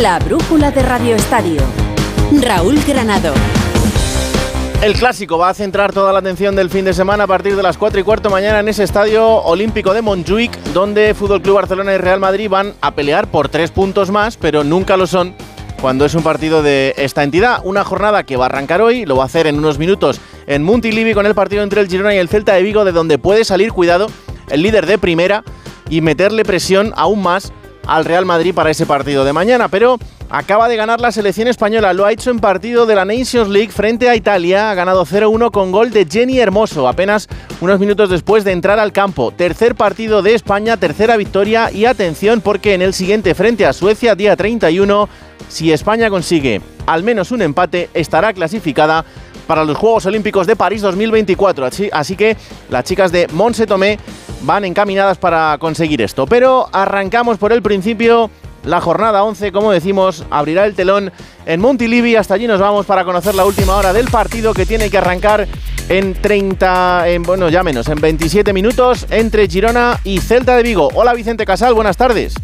La 0.00 0.20
brújula 0.20 0.70
de 0.70 0.80
Radio 0.82 1.16
Estadio. 1.16 1.60
Raúl 2.40 2.78
Granado. 2.86 3.34
El 4.80 4.92
clásico 4.92 5.38
va 5.38 5.48
a 5.48 5.54
centrar 5.54 5.92
toda 5.92 6.12
la 6.12 6.20
atención 6.20 6.54
del 6.54 6.70
fin 6.70 6.84
de 6.84 6.94
semana 6.94 7.24
a 7.24 7.26
partir 7.26 7.56
de 7.56 7.64
las 7.64 7.76
4 7.76 7.98
y 7.98 8.04
cuarto 8.04 8.30
mañana 8.30 8.60
en 8.60 8.68
ese 8.68 8.84
estadio 8.84 9.26
olímpico 9.26 9.92
de 9.92 10.02
Montjuic, 10.02 10.56
donde 10.72 11.14
Fútbol 11.14 11.42
Club 11.42 11.56
Barcelona 11.56 11.94
y 11.94 11.98
Real 11.98 12.20
Madrid 12.20 12.48
van 12.48 12.74
a 12.80 12.94
pelear 12.94 13.28
por 13.28 13.48
tres 13.48 13.72
puntos 13.72 14.12
más, 14.12 14.36
pero 14.36 14.62
nunca 14.62 14.96
lo 14.96 15.08
son 15.08 15.34
cuando 15.80 16.04
es 16.04 16.14
un 16.14 16.22
partido 16.22 16.62
de 16.62 16.94
esta 16.96 17.24
entidad. 17.24 17.60
Una 17.64 17.82
jornada 17.82 18.22
que 18.22 18.36
va 18.36 18.44
a 18.44 18.50
arrancar 18.50 18.80
hoy, 18.80 19.04
lo 19.04 19.16
va 19.16 19.24
a 19.24 19.26
hacer 19.26 19.48
en 19.48 19.58
unos 19.58 19.80
minutos 19.80 20.20
en 20.46 20.62
Montilivi 20.62 21.12
con 21.12 21.26
el 21.26 21.34
partido 21.34 21.64
entre 21.64 21.80
el 21.80 21.88
Girona 21.88 22.14
y 22.14 22.18
el 22.18 22.28
Celta 22.28 22.54
de 22.54 22.62
Vigo, 22.62 22.84
de 22.84 22.92
donde 22.92 23.18
puede 23.18 23.44
salir, 23.44 23.72
cuidado, 23.72 24.06
el 24.48 24.62
líder 24.62 24.86
de 24.86 24.96
primera 24.96 25.42
y 25.90 26.02
meterle 26.02 26.44
presión 26.44 26.92
aún 26.96 27.20
más 27.20 27.52
al 27.88 28.04
Real 28.04 28.24
Madrid 28.24 28.54
para 28.54 28.70
ese 28.70 28.86
partido 28.86 29.24
de 29.24 29.32
mañana. 29.32 29.68
Pero 29.68 29.98
acaba 30.30 30.68
de 30.68 30.76
ganar 30.76 31.00
la 31.00 31.10
selección 31.10 31.48
española. 31.48 31.92
Lo 31.92 32.04
ha 32.04 32.12
hecho 32.12 32.30
en 32.30 32.38
partido 32.38 32.86
de 32.86 32.94
la 32.94 33.04
Nations 33.04 33.48
League 33.48 33.72
frente 33.72 34.08
a 34.08 34.14
Italia. 34.14 34.70
Ha 34.70 34.74
ganado 34.74 35.04
0-1 35.04 35.50
con 35.50 35.72
gol 35.72 35.90
de 35.90 36.06
Jenny 36.08 36.38
Hermoso, 36.38 36.86
apenas 36.86 37.28
unos 37.60 37.80
minutos 37.80 38.10
después 38.10 38.44
de 38.44 38.52
entrar 38.52 38.78
al 38.78 38.92
campo. 38.92 39.32
Tercer 39.32 39.74
partido 39.74 40.22
de 40.22 40.34
España, 40.34 40.76
tercera 40.76 41.16
victoria. 41.16 41.72
Y 41.72 41.86
atención, 41.86 42.40
porque 42.42 42.74
en 42.74 42.82
el 42.82 42.94
siguiente 42.94 43.34
frente 43.34 43.66
a 43.66 43.72
Suecia, 43.72 44.14
día 44.14 44.36
31, 44.36 45.08
si 45.48 45.72
España 45.72 46.10
consigue 46.10 46.60
al 46.86 47.02
menos 47.02 47.32
un 47.32 47.42
empate, 47.42 47.90
estará 47.94 48.32
clasificada 48.32 49.04
para 49.46 49.64
los 49.64 49.76
Juegos 49.76 50.06
Olímpicos 50.06 50.46
de 50.46 50.54
París 50.54 50.82
2024. 50.82 51.68
Así, 51.92 52.16
que 52.16 52.36
las 52.70 52.84
chicas 52.84 53.10
de 53.10 53.26
Monse 53.32 53.66
Tomé 53.66 53.98
van 54.42 54.64
encaminadas 54.64 55.18
para 55.18 55.56
conseguir 55.58 56.02
esto. 56.02 56.26
Pero 56.26 56.68
arrancamos 56.72 57.38
por 57.38 57.52
el 57.52 57.62
principio. 57.62 58.30
La 58.64 58.80
jornada 58.80 59.22
11, 59.22 59.52
como 59.52 59.70
decimos, 59.70 60.24
abrirá 60.30 60.66
el 60.66 60.74
telón 60.74 61.12
en 61.46 61.60
Montilivi. 61.60 62.16
Hasta 62.16 62.34
allí 62.34 62.46
nos 62.46 62.60
vamos 62.60 62.86
para 62.86 63.04
conocer 63.04 63.34
la 63.34 63.46
última 63.46 63.76
hora 63.76 63.92
del 63.92 64.08
partido 64.08 64.52
que 64.52 64.66
tiene 64.66 64.90
que 64.90 64.98
arrancar 64.98 65.46
en 65.88 66.14
30, 66.14 67.08
en, 67.08 67.22
bueno, 67.22 67.48
ya 67.48 67.62
menos, 67.62 67.88
en 67.88 68.00
27 68.00 68.52
minutos 68.52 69.06
entre 69.10 69.48
Girona 69.48 69.98
y 70.04 70.18
Celta 70.18 70.56
de 70.56 70.62
Vigo. 70.62 70.90
Hola 70.94 71.14
Vicente 71.14 71.46
Casal, 71.46 71.72
buenas 71.72 71.96
tardes. 71.96 72.34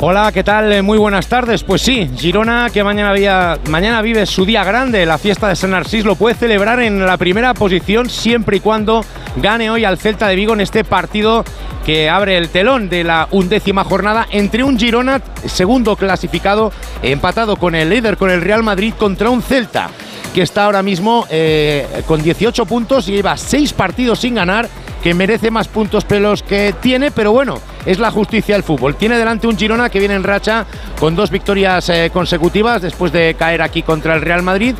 Hola, 0.00 0.32
¿qué 0.32 0.42
tal? 0.42 0.72
Eh, 0.72 0.82
muy 0.82 0.98
buenas 0.98 1.28
tardes. 1.28 1.62
Pues 1.62 1.80
sí, 1.80 2.10
Girona, 2.16 2.68
que 2.70 2.82
mañana, 2.82 3.58
mañana 3.70 4.02
vive 4.02 4.26
su 4.26 4.44
día 4.44 4.64
grande, 4.64 5.06
la 5.06 5.18
fiesta 5.18 5.48
de 5.48 5.56
San 5.56 5.70
Narcís, 5.70 6.04
lo 6.04 6.16
puede 6.16 6.34
celebrar 6.34 6.80
en 6.80 7.06
la 7.06 7.16
primera 7.16 7.54
posición 7.54 8.10
siempre 8.10 8.58
y 8.58 8.60
cuando 8.60 9.04
gane 9.36 9.70
hoy 9.70 9.84
al 9.84 9.96
Celta 9.96 10.28
de 10.28 10.36
Vigo 10.36 10.52
en 10.52 10.60
este 10.60 10.84
partido 10.84 11.44
que 11.86 12.10
abre 12.10 12.36
el 12.36 12.48
telón 12.48 12.88
de 12.88 13.04
la 13.04 13.28
undécima 13.30 13.84
jornada 13.84 14.26
entre 14.30 14.64
un 14.64 14.78
Girona, 14.78 15.22
segundo 15.46 15.96
clasificado, 15.96 16.72
empatado 17.02 17.56
con 17.56 17.74
el 17.74 17.88
líder, 17.88 18.16
con 18.16 18.30
el 18.30 18.42
Real 18.42 18.62
Madrid, 18.62 18.94
contra 18.98 19.30
un 19.30 19.42
Celta 19.42 19.88
que 20.34 20.42
está 20.42 20.64
ahora 20.64 20.82
mismo 20.82 21.26
eh, 21.30 22.02
con 22.06 22.20
18 22.20 22.66
puntos 22.66 23.08
y 23.08 23.12
lleva 23.12 23.36
6 23.36 23.72
partidos 23.74 24.18
sin 24.18 24.34
ganar, 24.34 24.68
que 25.02 25.14
merece 25.14 25.50
más 25.50 25.68
puntos 25.68 26.04
pelos 26.04 26.42
que 26.42 26.74
tiene, 26.80 27.12
pero 27.12 27.30
bueno 27.32 27.60
es 27.86 27.98
la 27.98 28.10
justicia 28.10 28.54
del 28.54 28.64
fútbol. 28.64 28.96
Tiene 28.96 29.18
delante 29.18 29.46
un 29.46 29.56
Girona 29.56 29.90
que 29.90 29.98
viene 29.98 30.14
en 30.14 30.24
racha 30.24 30.66
con 30.98 31.14
dos 31.14 31.30
victorias 31.30 31.88
eh, 31.88 32.10
consecutivas 32.12 32.82
después 32.82 33.12
de 33.12 33.34
caer 33.38 33.62
aquí 33.62 33.82
contra 33.82 34.14
el 34.14 34.22
Real 34.22 34.42
Madrid, 34.42 34.74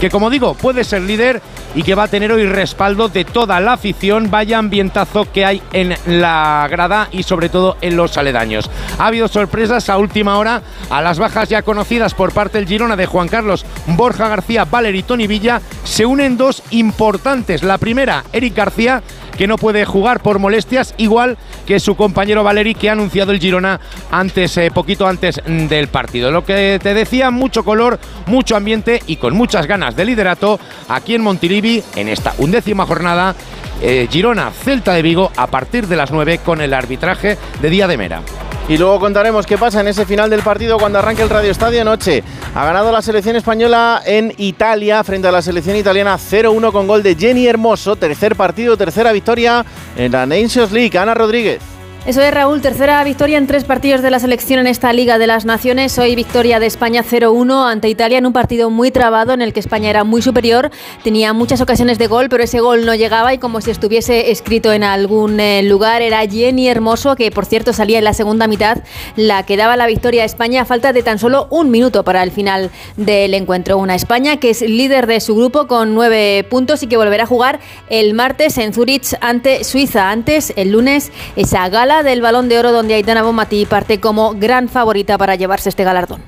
que 0.00 0.10
como 0.10 0.30
digo 0.30 0.54
puede 0.54 0.84
ser 0.84 1.02
líder 1.02 1.42
y 1.74 1.82
que 1.82 1.94
va 1.94 2.04
a 2.04 2.08
tener 2.08 2.32
hoy 2.32 2.46
respaldo 2.46 3.08
de 3.08 3.24
toda 3.24 3.60
la 3.60 3.74
afición, 3.74 4.30
vaya 4.30 4.58
ambientazo 4.58 5.30
que 5.30 5.44
hay 5.44 5.62
en 5.72 5.94
la 6.06 6.66
grada 6.70 7.08
y 7.12 7.22
sobre 7.22 7.48
todo 7.48 7.76
en 7.80 7.96
los 7.96 8.16
aledaños. 8.16 8.70
Ha 8.98 9.06
habido 9.06 9.28
sorpresas 9.28 9.88
a 9.88 9.98
última 9.98 10.38
hora 10.38 10.62
a 10.90 11.02
las 11.02 11.18
bajas 11.18 11.48
ya 11.48 11.62
conocidas 11.62 12.14
por 12.14 12.32
parte 12.32 12.58
del 12.58 12.66
Girona 12.66 12.96
de 12.96 13.06
Juan 13.06 13.28
Carlos, 13.28 13.64
Borja 13.86 14.28
García, 14.28 14.64
Valer 14.64 14.94
y 14.94 15.02
Tony 15.02 15.26
Villa, 15.26 15.60
se 15.84 16.06
unen 16.06 16.36
dos 16.36 16.62
importantes. 16.70 17.62
La 17.62 17.78
primera, 17.78 18.24
Eric 18.32 18.56
García, 18.56 19.02
que 19.36 19.46
no 19.46 19.56
puede 19.56 19.84
jugar 19.84 20.20
por 20.20 20.38
molestias, 20.38 20.94
igual 20.96 21.36
que 21.66 21.80
su 21.80 21.96
compañero 21.96 22.44
Valeri, 22.44 22.74
que 22.74 22.88
ha 22.88 22.92
anunciado 22.92 23.32
el 23.32 23.40
Girona 23.40 23.80
antes, 24.10 24.56
eh, 24.56 24.70
poquito 24.72 25.06
antes 25.06 25.40
del 25.46 25.88
partido. 25.88 26.30
Lo 26.30 26.44
que 26.44 26.78
te 26.82 26.94
decía, 26.94 27.30
mucho 27.30 27.64
color, 27.64 27.98
mucho 28.26 28.56
ambiente 28.56 29.02
y 29.06 29.16
con 29.16 29.34
muchas 29.34 29.66
ganas 29.66 29.96
de 29.96 30.04
liderato 30.04 30.58
aquí 30.88 31.14
en 31.14 31.22
Montilivi 31.22 31.82
en 31.96 32.08
esta 32.08 32.34
undécima 32.38 32.86
jornada. 32.86 33.34
Eh, 33.80 34.08
Girona, 34.10 34.50
Celta 34.50 34.92
de 34.92 35.02
Vigo, 35.02 35.30
a 35.36 35.46
partir 35.46 35.86
de 35.86 35.96
las 35.96 36.10
9 36.10 36.40
con 36.44 36.60
el 36.60 36.74
arbitraje 36.74 37.38
de 37.60 37.70
Día 37.70 37.86
de 37.86 37.96
Mera. 37.96 38.22
Y 38.68 38.76
luego 38.76 39.00
contaremos 39.00 39.46
qué 39.46 39.56
pasa 39.56 39.80
en 39.80 39.88
ese 39.88 40.04
final 40.04 40.28
del 40.28 40.42
partido 40.42 40.78
cuando 40.78 40.98
arranque 40.98 41.22
el 41.22 41.30
Radio 41.30 41.50
Estadio 41.50 41.84
Noche. 41.84 42.22
Ha 42.54 42.66
ganado 42.66 42.92
la 42.92 43.00
selección 43.00 43.36
española 43.36 44.02
en 44.04 44.34
Italia 44.36 45.02
frente 45.04 45.26
a 45.28 45.32
la 45.32 45.40
selección 45.40 45.76
italiana 45.76 46.18
0-1 46.18 46.70
con 46.70 46.86
gol 46.86 47.02
de 47.02 47.14
Jenny 47.14 47.46
Hermoso. 47.46 47.96
Tercer 47.96 48.36
partido, 48.36 48.76
tercera 48.76 49.12
victoria 49.12 49.64
en 49.96 50.12
la 50.12 50.26
Nations 50.26 50.70
League. 50.70 50.98
Ana 50.98 51.14
Rodríguez. 51.14 51.77
Eso 52.08 52.22
es 52.22 52.32
Raúl, 52.32 52.62
tercera 52.62 53.04
victoria 53.04 53.36
en 53.36 53.46
tres 53.46 53.64
partidos 53.64 54.00
de 54.00 54.10
la 54.10 54.18
selección 54.18 54.60
en 54.60 54.66
esta 54.66 54.90
Liga 54.94 55.18
de 55.18 55.26
las 55.26 55.44
Naciones. 55.44 55.98
Hoy 55.98 56.14
victoria 56.14 56.58
de 56.58 56.64
España 56.64 57.04
0-1 57.04 57.70
ante 57.70 57.90
Italia 57.90 58.16
en 58.16 58.24
un 58.24 58.32
partido 58.32 58.70
muy 58.70 58.90
trabado 58.90 59.34
en 59.34 59.42
el 59.42 59.52
que 59.52 59.60
España 59.60 59.90
era 59.90 60.04
muy 60.04 60.22
superior, 60.22 60.70
tenía 61.04 61.34
muchas 61.34 61.60
ocasiones 61.60 61.98
de 61.98 62.06
gol, 62.06 62.30
pero 62.30 62.42
ese 62.42 62.60
gol 62.60 62.86
no 62.86 62.94
llegaba 62.94 63.34
y 63.34 63.38
como 63.38 63.60
si 63.60 63.70
estuviese 63.70 64.30
escrito 64.30 64.72
en 64.72 64.84
algún 64.84 65.38
eh, 65.38 65.62
lugar 65.62 66.00
era 66.00 66.26
Jenny 66.26 66.66
Hermoso, 66.66 67.14
que 67.14 67.30
por 67.30 67.44
cierto 67.44 67.74
salía 67.74 67.98
en 67.98 68.04
la 68.04 68.14
segunda 68.14 68.46
mitad, 68.46 68.78
la 69.14 69.42
que 69.42 69.58
daba 69.58 69.76
la 69.76 69.86
victoria 69.86 70.22
a 70.22 70.24
España 70.24 70.62
a 70.62 70.64
falta 70.64 70.94
de 70.94 71.02
tan 71.02 71.18
solo 71.18 71.46
un 71.50 71.70
minuto 71.70 72.04
para 72.04 72.22
el 72.22 72.30
final 72.30 72.70
del 72.96 73.34
encuentro. 73.34 73.76
Una 73.76 73.94
España 73.94 74.38
que 74.38 74.48
es 74.48 74.62
líder 74.62 75.08
de 75.08 75.20
su 75.20 75.36
grupo 75.36 75.66
con 75.66 75.92
nueve 75.92 76.46
puntos 76.48 76.82
y 76.82 76.86
que 76.86 76.96
volverá 76.96 77.24
a 77.24 77.26
jugar 77.26 77.60
el 77.90 78.14
martes 78.14 78.56
en 78.56 78.72
Zurich 78.72 79.14
ante 79.20 79.62
Suiza. 79.62 80.10
Antes, 80.10 80.54
el 80.56 80.72
lunes, 80.72 81.12
esa 81.36 81.68
gala 81.68 81.97
del 82.02 82.20
Balón 82.22 82.48
de 82.48 82.58
Oro 82.58 82.72
donde 82.72 82.94
Aitana 82.94 83.22
Bonmatí 83.22 83.66
parte 83.66 84.00
como 84.00 84.34
gran 84.34 84.68
favorita 84.68 85.18
para 85.18 85.34
llevarse 85.34 85.68
este 85.68 85.84
galardón. 85.84 86.22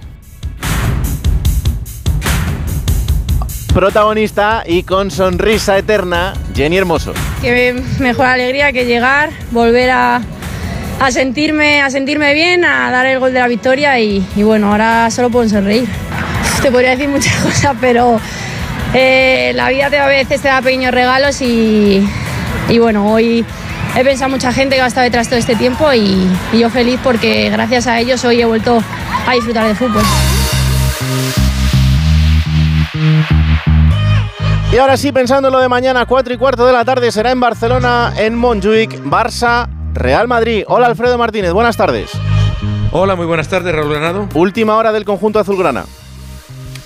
Protagonista 3.72 4.64
y 4.66 4.82
con 4.82 5.10
sonrisa 5.10 5.78
eterna, 5.78 6.34
Jenny 6.54 6.76
Hermoso. 6.76 7.14
Qué 7.40 7.80
mejor 8.00 8.26
alegría 8.26 8.72
que 8.72 8.84
llegar, 8.84 9.30
volver 9.52 9.90
a, 9.90 10.20
sentirme, 11.10 11.80
a 11.80 11.90
sentirme 11.90 12.34
bien, 12.34 12.64
a 12.64 12.90
dar 12.90 13.06
el 13.06 13.20
gol 13.20 13.32
de 13.32 13.38
la 13.38 13.46
victoria 13.46 13.98
y, 14.00 14.24
bueno, 14.36 14.72
ahora 14.72 15.10
solo 15.10 15.30
puedo 15.30 15.48
sonreír. 15.48 15.88
Te 16.62 16.70
podría 16.70 16.90
decir 16.90 17.08
muchas 17.08 17.34
cosas, 17.42 17.76
pero 17.80 18.20
eh, 18.92 19.52
la 19.54 19.68
vida 19.70 19.88
te, 19.88 19.98
a 19.98 20.06
veces 20.06 20.42
te 20.42 20.48
da 20.48 20.60
pequeños 20.60 20.92
regalos 20.92 21.40
y, 21.40 22.04
y 22.68 22.78
bueno, 22.78 23.10
hoy 23.12 23.44
he 23.96 24.04
pensado 24.04 24.30
mucha 24.30 24.52
gente 24.52 24.76
que 24.76 24.80
va 24.80 24.86
a 24.86 24.88
estar 24.88 25.04
detrás 25.04 25.28
todo 25.28 25.38
este 25.38 25.56
tiempo 25.56 25.92
y, 25.92 26.26
yo 26.52 26.70
feliz 26.70 27.00
porque 27.02 27.50
gracias 27.50 27.86
a 27.86 27.98
ellos 27.98 28.24
hoy 28.24 28.40
he 28.40 28.44
vuelto 28.44 28.82
a 29.26 29.32
disfrutar 29.34 29.66
de 29.66 29.74
fútbol. 29.74 30.02
Y 34.72 34.78
ahora 34.78 34.96
sí, 34.96 35.10
pensando 35.10 35.48
en 35.48 35.52
lo 35.52 35.60
de 35.60 35.68
mañana, 35.68 36.06
4 36.06 36.34
y 36.34 36.36
cuarto 36.36 36.64
de 36.66 36.72
la 36.72 36.84
tarde, 36.84 37.10
será 37.10 37.32
en 37.32 37.40
Barcelona, 37.40 38.12
en 38.16 38.36
Montjuic, 38.36 39.02
Barça, 39.04 39.68
Real 39.94 40.28
Madrid. 40.28 40.64
Hola 40.68 40.86
Alfredo 40.86 41.18
Martínez, 41.18 41.52
buenas 41.52 41.76
tardes. 41.76 42.10
Hola, 42.92 43.16
muy 43.16 43.26
buenas 43.26 43.48
tardes, 43.48 43.74
Raúl 43.74 43.90
Granado. 43.90 44.28
Última 44.34 44.76
hora 44.76 44.92
del 44.92 45.04
conjunto 45.04 45.38
azulgrana. 45.40 45.84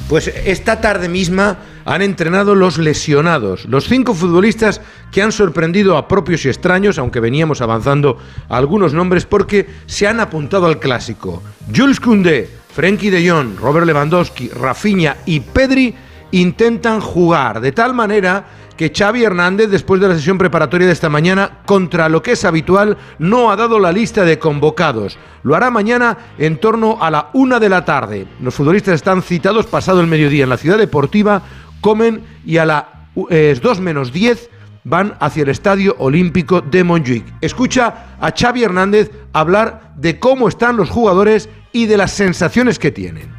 Pues 0.08 0.28
esta 0.28 0.80
tarde 0.80 1.08
misma 1.08 1.58
han 1.84 2.02
entrenado 2.02 2.54
los 2.54 2.78
lesionados, 2.78 3.66
los 3.66 3.86
cinco 3.86 4.14
futbolistas 4.14 4.80
que 5.12 5.22
han 5.22 5.32
sorprendido 5.32 5.96
a 5.96 6.08
propios 6.08 6.44
y 6.44 6.48
extraños, 6.48 6.98
aunque 6.98 7.20
veníamos 7.20 7.60
avanzando 7.60 8.18
algunos 8.48 8.94
nombres 8.94 9.26
porque 9.26 9.66
se 9.86 10.06
han 10.06 10.20
apuntado 10.20 10.66
al 10.66 10.78
clásico. 10.78 11.42
Jules 11.74 12.00
Koundé, 12.00 12.48
Frenkie 12.74 13.10
de 13.10 13.28
Jong, 13.28 13.58
Robert 13.60 13.86
Lewandowski, 13.86 14.48
Rafinha 14.48 15.18
y 15.26 15.40
Pedri 15.40 15.94
intentan 16.32 17.00
jugar 17.00 17.60
de 17.60 17.72
tal 17.72 17.94
manera 17.94 18.44
que 18.76 18.92
Xavi 18.94 19.22
Hernández, 19.22 19.70
después 19.70 20.00
de 20.00 20.08
la 20.08 20.16
sesión 20.16 20.38
preparatoria 20.38 20.86
de 20.86 20.92
esta 20.92 21.08
mañana, 21.08 21.58
contra 21.64 22.08
lo 22.08 22.22
que 22.22 22.32
es 22.32 22.44
habitual, 22.44 22.96
no 23.18 23.50
ha 23.50 23.56
dado 23.56 23.78
la 23.78 23.92
lista 23.92 24.24
de 24.24 24.38
convocados. 24.38 25.16
Lo 25.44 25.54
hará 25.54 25.70
mañana 25.70 26.18
en 26.38 26.58
torno 26.58 26.98
a 27.00 27.10
la 27.10 27.30
una 27.34 27.60
de 27.60 27.68
la 27.68 27.84
tarde. 27.84 28.26
Los 28.40 28.54
futbolistas 28.54 28.94
están 28.94 29.22
citados 29.22 29.66
pasado 29.66 30.00
el 30.00 30.06
mediodía 30.06 30.44
en 30.44 30.50
la 30.50 30.56
ciudad 30.56 30.78
deportiva, 30.78 31.42
comen 31.84 32.24
y 32.46 32.56
a 32.56 32.64
las 32.64 32.84
2 33.14 33.28
eh, 33.28 33.80
menos 33.82 34.10
10 34.10 34.48
van 34.84 35.18
hacia 35.20 35.42
el 35.42 35.50
Estadio 35.50 35.94
Olímpico 35.98 36.62
de 36.62 36.82
Montjuic. 36.82 37.26
Escucha 37.42 38.16
a 38.18 38.32
Xavi 38.32 38.64
Hernández 38.64 39.10
hablar 39.34 39.92
de 39.96 40.18
cómo 40.18 40.48
están 40.48 40.78
los 40.78 40.88
jugadores 40.88 41.50
y 41.72 41.84
de 41.84 41.98
las 41.98 42.12
sensaciones 42.12 42.78
que 42.78 42.90
tienen. 42.90 43.34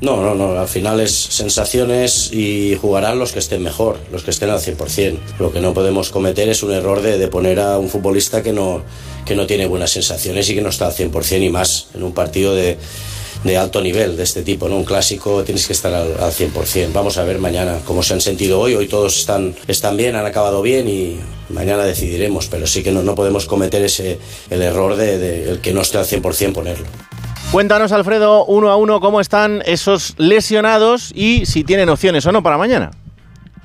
No, 0.00 0.20
no, 0.20 0.34
no, 0.34 0.58
al 0.58 0.66
final 0.66 0.98
es 0.98 1.14
sensaciones 1.14 2.32
y 2.32 2.76
jugarán 2.80 3.20
los 3.20 3.30
que 3.30 3.38
estén 3.38 3.62
mejor, 3.62 4.00
los 4.10 4.24
que 4.24 4.32
estén 4.32 4.50
al 4.50 4.58
100%. 4.58 5.16
Lo 5.38 5.52
que 5.52 5.60
no 5.60 5.72
podemos 5.72 6.10
cometer 6.10 6.48
es 6.48 6.64
un 6.64 6.72
error 6.72 7.00
de, 7.00 7.28
poner 7.28 7.60
a 7.60 7.78
un 7.78 7.88
futbolista 7.88 8.42
que 8.42 8.52
no, 8.52 8.82
que 9.24 9.36
no 9.36 9.46
tiene 9.46 9.66
buenas 9.66 9.92
sensaciones 9.92 10.50
y 10.50 10.56
que 10.56 10.62
no 10.62 10.70
está 10.70 10.86
al 10.86 10.94
100% 10.94 11.44
y 11.44 11.48
más 11.48 11.86
en 11.94 12.02
un 12.02 12.12
partido 12.12 12.56
de, 12.56 12.76
de 13.44 13.58
alto 13.58 13.80
nivel 13.80 14.16
de 14.16 14.22
este 14.22 14.42
tipo, 14.42 14.68
¿no? 14.68 14.76
Un 14.76 14.84
clásico 14.84 15.44
tienes 15.44 15.66
que 15.66 15.74
estar 15.74 15.92
al, 15.94 16.14
al 16.18 16.32
100%. 16.32 16.92
Vamos 16.92 17.18
a 17.18 17.24
ver 17.24 17.38
mañana 17.38 17.78
cómo 17.84 18.02
se 18.02 18.14
han 18.14 18.20
sentido 18.20 18.58
hoy. 18.58 18.74
Hoy 18.74 18.88
todos 18.88 19.18
están, 19.18 19.54
están 19.68 19.96
bien, 19.96 20.16
han 20.16 20.26
acabado 20.26 20.62
bien 20.62 20.88
y 20.88 21.20
mañana 21.50 21.84
decidiremos, 21.84 22.48
pero 22.48 22.66
sí 22.66 22.82
que 22.82 22.90
no, 22.90 23.02
no 23.02 23.14
podemos 23.14 23.46
cometer 23.46 23.82
ese, 23.82 24.18
el 24.50 24.62
error 24.62 24.96
de, 24.96 25.18
de 25.18 25.50
el 25.50 25.60
que 25.60 25.72
no 25.72 25.82
esté 25.82 25.98
al 25.98 26.06
100% 26.06 26.52
ponerlo. 26.52 26.86
Cuéntanos, 27.52 27.92
Alfredo, 27.92 28.46
uno 28.46 28.70
a 28.70 28.76
uno, 28.76 28.98
cómo 29.00 29.20
están 29.20 29.62
esos 29.66 30.14
lesionados 30.16 31.12
y 31.14 31.46
si 31.46 31.62
tienen 31.62 31.88
opciones 31.88 32.26
o 32.26 32.32
no 32.32 32.42
para 32.42 32.58
mañana. 32.58 32.90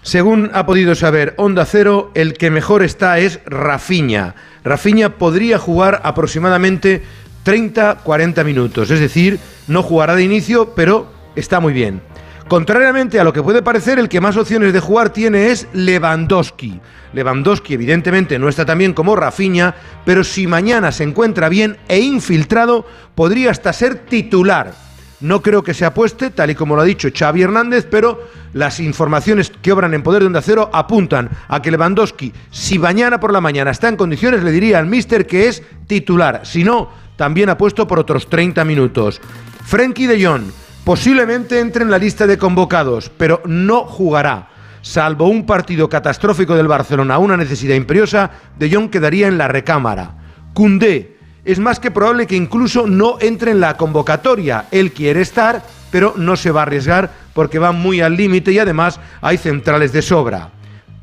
Según 0.01 0.49
ha 0.53 0.65
podido 0.65 0.95
saber 0.95 1.33
Onda 1.37 1.65
Cero, 1.65 2.11
el 2.13 2.33
que 2.33 2.51
mejor 2.51 2.83
está 2.83 3.19
es 3.19 3.39
Rafiña. 3.45 4.35
Rafiña 4.63 5.17
podría 5.17 5.57
jugar 5.57 6.01
aproximadamente 6.03 7.03
30-40 7.49 8.45
minutos, 8.45 8.91
es 8.91 8.99
decir, 8.99 9.39
no 9.67 9.81
jugará 9.81 10.13
de 10.13 10.21
inicio, 10.21 10.75
pero 10.75 11.11
está 11.35 11.59
muy 11.59 11.73
bien. 11.73 11.99
Contrariamente 12.47 13.19
a 13.19 13.23
lo 13.23 13.33
que 13.33 13.41
puede 13.41 13.63
parecer, 13.63 13.97
el 13.97 14.07
que 14.07 14.21
más 14.21 14.37
opciones 14.37 14.71
de 14.71 14.79
jugar 14.79 15.09
tiene 15.09 15.47
es 15.47 15.67
Lewandowski. 15.73 16.79
Lewandowski 17.13 17.73
evidentemente 17.73 18.37
no 18.37 18.49
está 18.49 18.67
tan 18.67 18.77
bien 18.77 18.93
como 18.93 19.15
Rafinha, 19.15 19.73
pero 20.05 20.23
si 20.23 20.45
mañana 20.45 20.91
se 20.91 21.03
encuentra 21.03 21.49
bien 21.49 21.77
e 21.87 21.97
infiltrado, 21.99 22.85
podría 23.15 23.49
hasta 23.49 23.73
ser 23.73 23.95
titular. 23.95 24.75
No 25.19 25.41
creo 25.41 25.63
que 25.63 25.73
se 25.73 25.85
apueste, 25.85 26.29
tal 26.29 26.51
y 26.51 26.55
como 26.55 26.75
lo 26.75 26.83
ha 26.83 26.85
dicho 26.85 27.09
Xavi 27.11 27.41
Hernández, 27.41 27.87
pero 27.89 28.27
las 28.53 28.79
informaciones 28.79 29.51
que 29.61 29.71
obran 29.71 29.95
en 29.95 30.03
poder 30.03 30.21
de 30.21 30.27
Onda 30.27 30.43
Cero 30.43 30.69
apuntan 30.71 31.31
a 31.47 31.63
que 31.63 31.71
Lewandowski, 31.71 32.31
si 32.51 32.77
mañana 32.77 33.19
por 33.19 33.33
la 33.33 33.41
mañana 33.41 33.71
está 33.71 33.89
en 33.89 33.97
condiciones, 33.97 34.43
le 34.43 34.51
diría 34.51 34.77
al 34.77 34.85
míster 34.85 35.25
que 35.25 35.47
es 35.47 35.63
titular. 35.87 36.41
Si 36.45 36.63
no, 36.63 37.08
también 37.19 37.49
ha 37.49 37.57
puesto 37.57 37.85
por 37.85 37.99
otros 37.99 38.29
30 38.29 38.63
minutos. 38.63 39.19
Frenkie 39.65 40.07
de 40.07 40.25
Jong 40.25 40.43
posiblemente 40.85 41.59
entre 41.59 41.83
en 41.83 41.91
la 41.91 41.97
lista 41.97 42.25
de 42.25 42.37
convocados, 42.37 43.11
pero 43.17 43.41
no 43.45 43.83
jugará. 43.83 44.47
Salvo 44.81 45.27
un 45.27 45.45
partido 45.45 45.89
catastrófico 45.89 46.55
del 46.55 46.69
Barcelona, 46.69 47.17
una 47.17 47.35
necesidad 47.35 47.75
imperiosa, 47.75 48.31
De 48.57 48.73
Jong 48.73 48.89
quedaría 48.89 49.27
en 49.27 49.37
la 49.37 49.49
recámara. 49.49 50.15
Cundé 50.53 51.17
es 51.43 51.59
más 51.59 51.81
que 51.81 51.91
probable 51.91 52.25
que 52.25 52.37
incluso 52.37 52.87
no 52.87 53.17
entre 53.19 53.51
en 53.51 53.59
la 53.59 53.75
convocatoria. 53.75 54.67
Él 54.71 54.93
quiere 54.93 55.19
estar, 55.19 55.61
pero 55.91 56.13
no 56.15 56.37
se 56.37 56.51
va 56.51 56.61
a 56.61 56.63
arriesgar 56.63 57.11
porque 57.33 57.59
va 57.59 57.73
muy 57.73 57.99
al 57.99 58.15
límite 58.15 58.53
y 58.53 58.59
además 58.59 58.97
hay 59.19 59.37
centrales 59.37 59.91
de 59.91 60.01
sobra. 60.01 60.51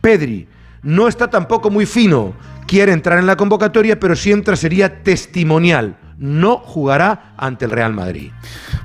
Pedri 0.00 0.48
no 0.82 1.08
está 1.08 1.28
tampoco 1.28 1.68
muy 1.68 1.84
fino. 1.84 2.32
Quiere 2.66 2.92
entrar 2.92 3.18
en 3.18 3.26
la 3.26 3.36
convocatoria, 3.36 4.00
pero 4.00 4.16
si 4.16 4.32
entra 4.32 4.56
sería 4.56 5.02
testimonial 5.02 5.98
no 6.18 6.58
jugará 6.58 7.34
ante 7.36 7.64
el 7.66 7.70
Real 7.70 7.92
Madrid. 7.92 8.30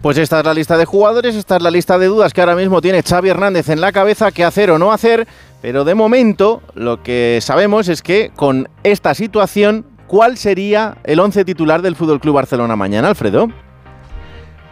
Pues 0.02 0.18
esta 0.18 0.40
es 0.40 0.46
la 0.46 0.54
lista 0.54 0.78
de 0.78 0.86
jugadores, 0.86 1.36
esta 1.36 1.58
es 1.58 1.62
la 1.62 1.72
lista 1.72 1.98
de 1.98 2.08
dudas 2.08 2.34
que 2.34 2.42
ahora 2.42 2.56
mismo 2.56 2.82
tiene 2.82 3.04
Xavi 3.04 3.30
Hernández 3.30 3.70
en 3.70 3.82
la 3.82 3.92
cabeza, 3.92 4.32
qué 4.32 4.44
hacer 4.44 4.72
o 4.72 4.80
no 4.80 4.92
hacer, 4.92 5.28
pero 5.62 5.84
de 5.84 5.96
momento 5.96 6.62
lo 6.74 7.04
que 7.04 7.40
sabemos 7.42 7.88
es 7.88 8.02
que 8.02 8.32
con 8.36 8.68
esta 8.84 9.14
situación, 9.14 9.86
¿cuál 10.08 10.38
sería 10.38 10.98
el 11.04 11.20
once 11.20 11.46
titular 11.46 11.82
del 11.82 11.96
Fútbol 11.96 12.20
Club 12.20 12.36
Barcelona 12.36 12.76
mañana, 12.76 13.10
Alfredo? 13.10 13.48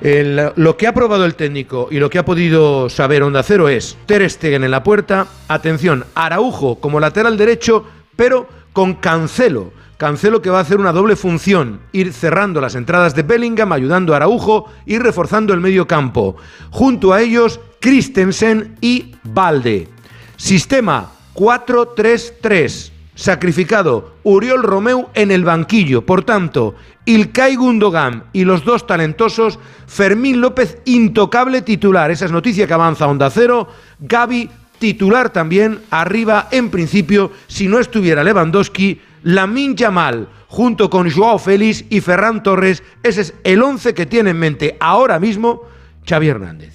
El, 0.02 0.54
lo 0.56 0.78
que 0.78 0.88
ha 0.88 0.94
probado 0.94 1.26
el 1.26 1.36
técnico 1.36 1.90
y 1.92 2.00
lo 2.00 2.10
que 2.10 2.20
ha 2.20 2.26
podido 2.26 2.90
saber 2.90 3.22
Onda 3.22 3.44
Cero 3.44 3.68
es 3.68 3.98
Ter 4.06 4.28
Stegen 4.30 4.64
en 4.64 4.72
la 4.72 4.82
puerta, 4.82 5.28
atención, 5.50 6.06
Araujo 6.16 6.80
como 6.80 7.02
lateral 7.02 7.38
derecho, 7.38 7.86
pero 8.16 8.48
con 8.72 8.94
Cancelo 8.96 9.74
Cancelo 10.00 10.42
que 10.42 10.50
va 10.50 10.60
a 10.60 10.62
hacer 10.62 10.80
una 10.80 10.94
doble 10.94 11.18
función, 11.18 11.82
ir 11.92 12.14
cerrando 12.14 12.62
las 12.62 12.76
entradas 12.76 13.16
de 13.16 13.24
Bellingham, 13.24 13.74
ayudando 13.74 14.14
a 14.14 14.16
Araujo 14.16 14.72
y 14.86 14.98
reforzando 14.98 15.54
el 15.54 15.60
medio 15.60 15.88
campo. 15.88 16.38
Junto 16.70 17.12
a 17.12 17.22
ellos, 17.22 17.60
Christensen 17.82 18.78
y 18.80 19.14
Valde. 19.26 19.90
Sistema 20.38 21.12
4-3-3. 21.36 22.92
Sacrificado 23.14 24.14
Uriol 24.24 24.64
Romeu 24.64 25.10
en 25.16 25.32
el 25.32 25.44
banquillo. 25.44 26.06
Por 26.06 26.24
tanto, 26.24 26.76
Ilkay 27.04 27.58
Gundogan 27.58 28.24
y 28.32 28.46
los 28.46 28.64
dos 28.64 28.88
talentosos, 28.88 29.60
Fermín 29.86 30.40
López 30.40 30.78
intocable 30.86 31.62
titular. 31.62 32.10
Esa 32.10 32.24
es 32.24 32.32
noticia 32.32 32.68
que 32.68 32.74
avanza 32.74 33.06
Onda 33.06 33.30
Cero. 33.30 33.68
Gaby 34.00 34.50
titular 34.80 35.30
también, 35.32 35.82
arriba 35.90 36.48
en 36.52 36.70
principio, 36.70 37.34
si 37.48 37.68
no 37.68 37.80
estuviera 37.80 38.24
Lewandowski, 38.24 39.02
Lamin 39.24 39.76
Yamal, 39.76 40.28
junto 40.48 40.90
con 40.90 41.10
Joao 41.10 41.40
Félix 41.40 41.86
y 41.90 42.02
Ferran 42.02 42.44
Torres, 42.44 42.84
ese 43.04 43.22
es 43.22 43.34
el 43.44 43.62
11 43.62 43.94
que 43.94 44.06
tiene 44.06 44.32
en 44.32 44.40
mente 44.40 44.78
ahora 44.80 45.20
mismo 45.20 45.64
Xavi 46.08 46.28
Hernández. 46.28 46.74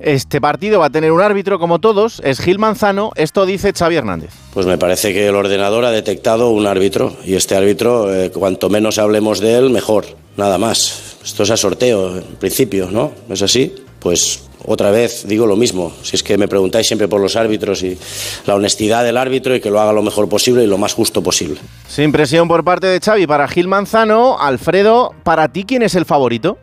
Este 0.00 0.40
partido 0.40 0.80
va 0.80 0.86
a 0.86 0.90
tener 0.90 1.12
un 1.12 1.20
árbitro 1.20 1.58
como 1.58 1.78
todos, 1.78 2.20
es 2.24 2.40
Gil 2.40 2.58
Manzano, 2.58 3.12
esto 3.14 3.46
dice 3.46 3.72
Xavi 3.72 3.96
Hernández. 3.96 4.30
Pues 4.52 4.66
me 4.66 4.76
parece 4.76 5.14
que 5.14 5.28
el 5.28 5.34
ordenador 5.34 5.84
ha 5.84 5.90
detectado 5.90 6.50
un 6.50 6.66
árbitro 6.66 7.16
y 7.24 7.34
este 7.34 7.56
árbitro, 7.56 8.12
eh, 8.14 8.30
cuanto 8.30 8.68
menos 8.68 8.98
hablemos 8.98 9.40
de 9.40 9.56
él, 9.56 9.70
mejor, 9.70 10.04
nada 10.36 10.58
más. 10.58 11.16
Esto 11.24 11.44
es 11.44 11.50
a 11.50 11.56
sorteo, 11.56 12.18
en 12.18 12.36
principio, 12.38 12.90
¿no? 12.90 13.12
¿Es 13.30 13.40
así? 13.40 13.74
Pues 14.04 14.50
otra 14.66 14.90
vez 14.90 15.26
digo 15.26 15.46
lo 15.46 15.56
mismo. 15.56 15.90
Si 16.02 16.14
es 16.14 16.22
que 16.22 16.36
me 16.36 16.46
preguntáis 16.46 16.86
siempre 16.86 17.08
por 17.08 17.22
los 17.22 17.36
árbitros 17.36 17.82
y 17.82 17.98
la 18.46 18.54
honestidad 18.54 19.02
del 19.02 19.16
árbitro 19.16 19.56
y 19.56 19.60
que 19.60 19.70
lo 19.70 19.80
haga 19.80 19.94
lo 19.94 20.02
mejor 20.02 20.28
posible 20.28 20.62
y 20.62 20.66
lo 20.66 20.76
más 20.76 20.92
justo 20.92 21.22
posible. 21.22 21.56
Sin 21.88 22.12
presión 22.12 22.46
por 22.46 22.62
parte 22.64 22.86
de 22.86 23.00
Xavi 23.00 23.26
para 23.26 23.48
Gil 23.48 23.66
Manzano. 23.66 24.38
Alfredo, 24.38 25.14
¿para 25.22 25.48
ti 25.48 25.64
quién 25.64 25.80
es 25.80 25.94
el 25.94 26.04
favorito? 26.04 26.58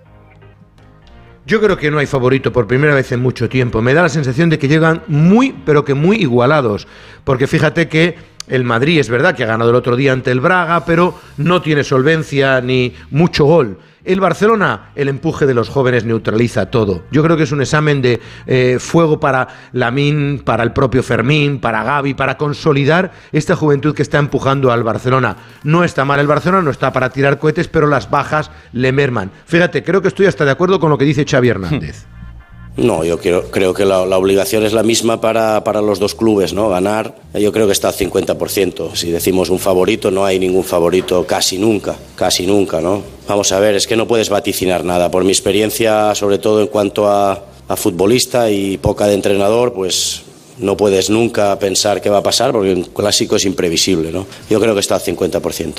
Yo 1.48 1.60
creo 1.60 1.78
que 1.78 1.90
no 1.90 1.98
hay 1.98 2.06
favorito 2.06 2.54
por 2.54 2.68
primera 2.68 2.94
vez 2.94 3.12
en 3.12 3.22
mucho 3.22 3.50
tiempo. 3.50 3.82
Me 3.82 3.96
da 3.96 4.04
la 4.04 4.10
sensación 4.10 4.52
de 4.52 4.60
que 4.60 4.68
llegan 4.68 5.02
muy, 5.08 5.56
pero 5.66 5.84
que 5.84 5.96
muy 5.96 6.18
igualados. 6.18 6.88
Porque 7.24 7.48
fíjate 7.48 7.90
que 7.90 8.18
el 8.48 8.64
Madrid 8.64 9.00
es 9.00 9.10
verdad 9.10 9.36
que 9.36 9.44
ha 9.44 9.48
ganado 9.48 9.70
el 9.70 9.76
otro 9.76 9.96
día 9.96 10.14
ante 10.14 10.32
el 10.32 10.42
Braga, 10.42 10.86
pero 10.86 11.20
no 11.38 11.62
tiene 11.62 11.84
solvencia 11.84 12.62
ni 12.62 12.94
mucho 13.10 13.46
gol. 13.46 13.78
El 14.04 14.20
Barcelona, 14.20 14.90
el 14.96 15.10
empuje 15.10 15.46
de 15.46 15.54
los 15.54 15.70
jóvenes 15.70 16.06
neutraliza 16.06 16.72
todo. 16.72 17.04
Yo 17.12 17.22
creo 17.22 17.38
que 17.38 17.44
es 17.44 17.52
un 17.52 17.62
examen 17.62 18.02
de 18.02 18.20
eh, 18.48 18.78
fuego 18.80 19.20
para 19.20 19.48
Lamín, 19.74 20.42
para 20.44 20.64
el 20.64 20.74
propio 20.74 21.04
Fermín, 21.04 21.60
para 21.60 21.84
Gaby, 21.84 22.16
para 22.16 22.36
consolidar 22.36 23.12
esta 23.32 23.56
juventud 23.56 23.94
que 23.94 24.02
está 24.02 24.18
empujando 24.18 24.72
al 24.72 24.84
Barcelona. 24.84 25.38
No 25.64 25.84
está 25.84 26.04
mal 26.04 26.20
el 26.20 26.26
Barcelona, 26.26 26.64
no 26.64 26.72
está 26.72 26.92
para 26.92 27.12
tirar 27.12 27.38
cohetes, 27.38 27.68
pero 27.68 27.86
las 27.86 28.10
bajas 28.10 28.50
le 28.74 28.92
merman. 28.92 29.30
Fíjate, 29.46 29.84
creo 29.84 30.02
que 30.02 30.08
estoy 30.08 30.26
hasta 30.26 30.46
de 30.46 30.52
acuerdo 30.52 30.80
con 30.80 30.90
lo 30.90 30.98
que 30.98 31.06
dice 31.06 31.24
Xavi 31.24 31.50
Hernández. 31.50 32.08
No, 32.78 33.04
yo 33.04 33.20
creo, 33.20 33.52
creo 33.52 33.74
que 33.74 33.84
la, 33.84 34.06
la, 34.06 34.18
obligación 34.18 34.64
es 34.64 34.72
la 34.72 34.82
misma 34.82 35.20
para, 35.20 35.62
para, 35.64 35.82
los 35.82 36.00
dos 36.00 36.16
clubes, 36.16 36.54
¿no? 36.54 36.70
Ganar, 36.70 37.16
yo 37.34 37.52
creo 37.52 37.66
que 37.66 37.74
está 37.74 37.90
al 37.90 37.96
50%. 37.96 38.96
Si 38.96 39.12
decimos 39.12 39.50
un 39.50 39.60
favorito, 39.60 40.10
no 40.10 40.24
hay 40.24 40.40
ningún 40.40 40.64
favorito 40.64 41.28
casi 41.28 41.58
nunca, 41.58 41.96
casi 42.16 42.48
nunca, 42.48 42.80
¿no? 42.80 43.04
Vamos 43.28 43.52
a 43.52 43.60
ver, 43.60 43.76
es 43.76 43.88
que 43.88 43.98
no 43.98 44.08
puedes 44.08 44.30
vaticinar 44.30 44.86
nada. 44.86 45.12
Por 45.12 45.26
mi 45.26 45.32
experiencia, 45.32 46.16
sobre 46.16 46.38
todo 46.38 46.62
en 46.62 46.68
cuanto 46.68 47.10
a, 47.10 47.44
a 47.68 47.76
futbolista 47.76 48.50
y 48.50 48.78
poca 48.78 49.06
de 49.06 49.16
entrenador, 49.16 49.74
pues 49.74 50.24
no 50.58 50.78
puedes 50.78 51.10
nunca 51.10 51.60
pensar 51.60 52.02
qué 52.02 52.10
va 52.10 52.20
a 52.20 52.24
pasar 52.24 52.54
porque 52.54 52.74
un 52.74 52.84
clásico 52.84 53.36
es 53.36 53.44
imprevisible, 53.44 54.14
¿no? 54.14 54.26
Yo 54.50 54.62
creo 54.62 54.74
que 54.74 54.80
está 54.80 54.96
al 54.96 55.02
50%. 55.02 55.74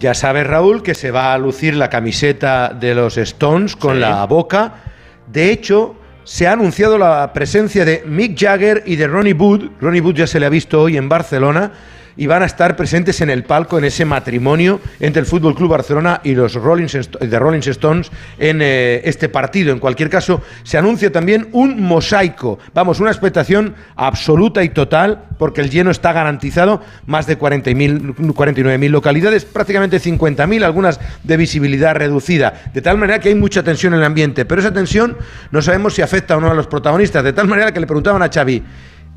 Ya 0.00 0.14
sabes, 0.14 0.46
Raúl, 0.46 0.82
que 0.82 0.94
se 0.94 1.10
va 1.10 1.34
a 1.34 1.38
lucir 1.38 1.74
la 1.74 1.90
camiseta 1.90 2.70
de 2.70 2.94
los 2.94 3.16
Stones 3.16 3.76
con 3.76 3.94
sí. 3.94 4.00
la 4.00 4.24
boca 4.26 4.87
de 5.32 5.52
hecho, 5.52 5.94
se 6.24 6.46
ha 6.46 6.52
anunciado 6.52 6.98
la 6.98 7.32
presencia 7.32 7.84
de 7.84 8.02
Mick 8.06 8.38
Jagger 8.38 8.82
y 8.86 8.96
de 8.96 9.06
Ronnie 9.06 9.32
Wood. 9.32 9.70
Ronnie 9.80 10.00
Wood 10.00 10.16
ya 10.16 10.26
se 10.26 10.38
le 10.38 10.46
ha 10.46 10.50
visto 10.50 10.82
hoy 10.82 10.96
en 10.96 11.08
Barcelona 11.08 11.72
y 12.16 12.26
van 12.26 12.42
a 12.42 12.46
estar 12.46 12.76
presentes 12.76 13.20
en 13.20 13.30
el 13.30 13.44
palco 13.44 13.78
en 13.78 13.84
ese 13.84 14.04
matrimonio 14.04 14.80
entre 15.00 15.20
el 15.20 15.26
Fútbol 15.26 15.54
Club 15.54 15.70
Barcelona 15.70 16.20
y 16.24 16.34
los 16.34 16.54
Rolling, 16.54 16.88
de 17.20 17.38
Rolling 17.38 17.60
Stones 17.60 18.10
en 18.38 18.60
eh, 18.62 19.02
este 19.04 19.28
partido. 19.28 19.72
En 19.72 19.78
cualquier 19.78 20.10
caso, 20.10 20.42
se 20.62 20.78
anuncia 20.78 21.12
también 21.12 21.48
un 21.52 21.82
mosaico. 21.82 22.58
Vamos, 22.74 23.00
una 23.00 23.10
expectación 23.10 23.74
absoluta 23.96 24.62
y 24.62 24.70
total, 24.70 25.24
porque 25.38 25.60
el 25.60 25.70
lleno 25.70 25.90
está 25.90 26.12
garantizado. 26.12 26.82
Más 27.06 27.26
de 27.26 27.38
49.000 27.38 28.88
localidades, 28.90 29.44
prácticamente 29.44 30.00
50.000, 30.00 30.64
algunas 30.64 31.00
de 31.22 31.36
visibilidad 31.36 31.94
reducida. 31.94 32.54
De 32.72 32.82
tal 32.82 32.98
manera 32.98 33.20
que 33.20 33.28
hay 33.28 33.34
mucha 33.34 33.62
tensión 33.62 33.94
en 33.94 34.00
el 34.00 34.06
ambiente. 34.06 34.44
Pero 34.44 34.60
esa 34.60 34.72
tensión 34.72 35.16
no 35.50 35.62
sabemos 35.62 35.94
si 35.94 36.02
afecta 36.02 36.36
o 36.36 36.40
no 36.40 36.50
a 36.50 36.54
los 36.54 36.66
protagonistas. 36.66 37.24
De 37.24 37.32
tal 37.32 37.48
manera 37.48 37.72
que 37.72 37.80
le 37.80 37.86
preguntaban 37.86 38.22
a 38.22 38.28
Xavi. 38.28 38.62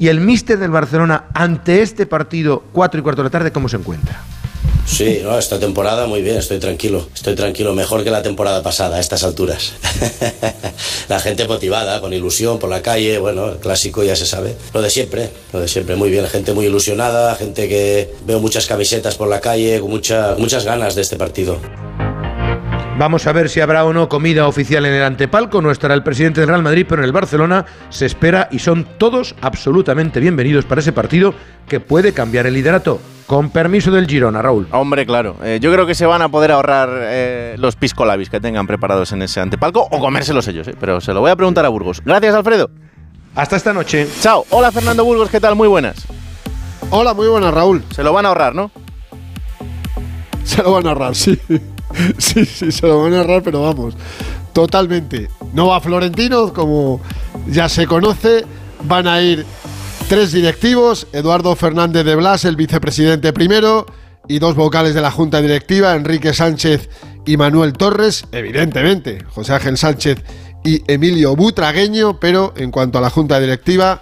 Y 0.01 0.07
el 0.07 0.19
míster 0.19 0.57
del 0.57 0.71
Barcelona, 0.71 1.25
ante 1.31 1.83
este 1.83 2.07
partido, 2.07 2.63
4 2.73 2.99
y 2.99 3.03
cuarto 3.03 3.21
de 3.21 3.27
la 3.27 3.29
tarde, 3.29 3.51
¿cómo 3.51 3.69
se 3.69 3.77
encuentra? 3.77 4.23
Sí, 4.83 5.19
no, 5.21 5.37
esta 5.37 5.59
temporada 5.59 6.07
muy 6.07 6.23
bien, 6.23 6.37
estoy 6.37 6.57
tranquilo. 6.57 7.07
Estoy 7.13 7.35
tranquilo, 7.35 7.75
mejor 7.75 8.03
que 8.03 8.09
la 8.09 8.23
temporada 8.23 8.63
pasada, 8.63 8.97
a 8.97 8.99
estas 8.99 9.23
alturas. 9.23 9.73
la 11.07 11.19
gente 11.19 11.47
motivada, 11.47 12.01
con 12.01 12.13
ilusión 12.13 12.57
por 12.57 12.71
la 12.71 12.81
calle, 12.81 13.19
bueno, 13.19 13.49
el 13.49 13.57
clásico 13.57 14.01
ya 14.01 14.15
se 14.15 14.25
sabe. 14.25 14.55
Lo 14.73 14.81
de 14.81 14.89
siempre, 14.89 15.29
lo 15.53 15.59
de 15.59 15.67
siempre, 15.67 15.95
muy 15.95 16.09
bien. 16.09 16.25
Gente 16.25 16.53
muy 16.53 16.65
ilusionada, 16.65 17.35
gente 17.35 17.69
que 17.69 18.11
veo 18.25 18.39
muchas 18.39 18.65
camisetas 18.65 19.17
por 19.17 19.27
la 19.27 19.39
calle, 19.39 19.81
con 19.81 19.91
mucha, 19.91 20.33
muchas 20.35 20.65
ganas 20.65 20.95
de 20.95 21.03
este 21.03 21.15
partido. 21.15 21.59
Vamos 23.01 23.25
a 23.25 23.31
ver 23.31 23.49
si 23.49 23.59
habrá 23.59 23.83
o 23.83 23.93
no 23.93 24.07
comida 24.07 24.47
oficial 24.47 24.85
en 24.85 24.93
el 24.93 25.01
antepalco. 25.01 25.59
No 25.59 25.71
estará 25.71 25.95
el 25.95 26.03
presidente 26.03 26.39
del 26.39 26.49
Real 26.49 26.61
Madrid, 26.61 26.85
pero 26.87 27.01
en 27.01 27.07
el 27.07 27.11
Barcelona 27.11 27.65
se 27.89 28.05
espera 28.05 28.47
y 28.51 28.59
son 28.59 28.85
todos 28.99 29.33
absolutamente 29.41 30.19
bienvenidos 30.19 30.65
para 30.65 30.81
ese 30.81 30.91
partido 30.91 31.33
que 31.67 31.79
puede 31.79 32.13
cambiar 32.13 32.45
el 32.45 32.53
liderato. 32.53 33.01
Con 33.25 33.49
permiso 33.49 33.89
del 33.89 34.05
Girona, 34.05 34.43
Raúl. 34.43 34.67
Hombre, 34.69 35.07
claro. 35.07 35.35
Eh, 35.41 35.57
yo 35.59 35.73
creo 35.73 35.87
que 35.87 35.95
se 35.95 36.05
van 36.05 36.21
a 36.21 36.29
poder 36.29 36.51
ahorrar 36.51 36.89
eh, 36.93 37.55
los 37.57 37.75
piscolabis 37.75 38.29
que 38.29 38.39
tengan 38.39 38.67
preparados 38.67 39.11
en 39.13 39.23
ese 39.23 39.39
antepalco 39.39 39.87
o 39.89 39.99
comérselos 39.99 40.47
ellos, 40.47 40.67
eh, 40.67 40.75
pero 40.79 41.01
se 41.01 41.11
lo 41.11 41.21
voy 41.21 41.31
a 41.31 41.35
preguntar 41.35 41.65
a 41.65 41.69
Burgos. 41.69 42.03
Gracias, 42.05 42.35
Alfredo. 42.35 42.69
Hasta 43.33 43.55
esta 43.55 43.73
noche. 43.73 44.07
Chao. 44.19 44.45
Hola, 44.51 44.71
Fernando 44.71 45.03
Burgos, 45.03 45.31
¿qué 45.31 45.39
tal? 45.39 45.55
Muy 45.55 45.67
buenas. 45.67 46.05
Hola, 46.91 47.15
muy 47.15 47.27
buenas, 47.27 47.51
Raúl. 47.51 47.83
Se 47.95 48.03
lo 48.03 48.13
van 48.13 48.27
a 48.27 48.29
ahorrar, 48.29 48.53
¿no? 48.53 48.69
Se 50.43 50.61
lo 50.61 50.73
van 50.73 50.85
a 50.85 50.89
ahorrar, 50.89 51.15
sí. 51.15 51.39
Sí, 52.17 52.45
sí, 52.45 52.71
se 52.71 52.87
lo 52.87 53.03
van 53.03 53.13
a 53.13 53.19
ahorrar, 53.19 53.43
pero 53.43 53.61
vamos, 53.63 53.95
totalmente. 54.53 55.29
No 55.53 55.67
va 55.67 55.81
Florentino, 55.81 56.53
como 56.53 57.01
ya 57.47 57.69
se 57.69 57.87
conoce, 57.87 58.45
van 58.83 59.07
a 59.07 59.21
ir 59.21 59.45
tres 60.07 60.31
directivos, 60.31 61.07
Eduardo 61.13 61.55
Fernández 61.55 62.05
de 62.05 62.15
Blas, 62.15 62.45
el 62.45 62.55
vicepresidente 62.55 63.33
primero, 63.33 63.85
y 64.27 64.39
dos 64.39 64.55
vocales 64.55 64.93
de 64.93 65.01
la 65.01 65.11
Junta 65.11 65.41
Directiva, 65.41 65.95
Enrique 65.95 66.33
Sánchez 66.33 66.89
y 67.25 67.37
Manuel 67.37 67.73
Torres, 67.73 68.25
evidentemente, 68.31 69.23
José 69.29 69.53
Ángel 69.53 69.77
Sánchez 69.77 70.23
y 70.63 70.81
Emilio 70.91 71.35
Butragueño, 71.35 72.19
pero 72.19 72.53
en 72.55 72.71
cuanto 72.71 72.97
a 72.97 73.01
la 73.01 73.09
Junta 73.09 73.39
Directiva, 73.39 74.01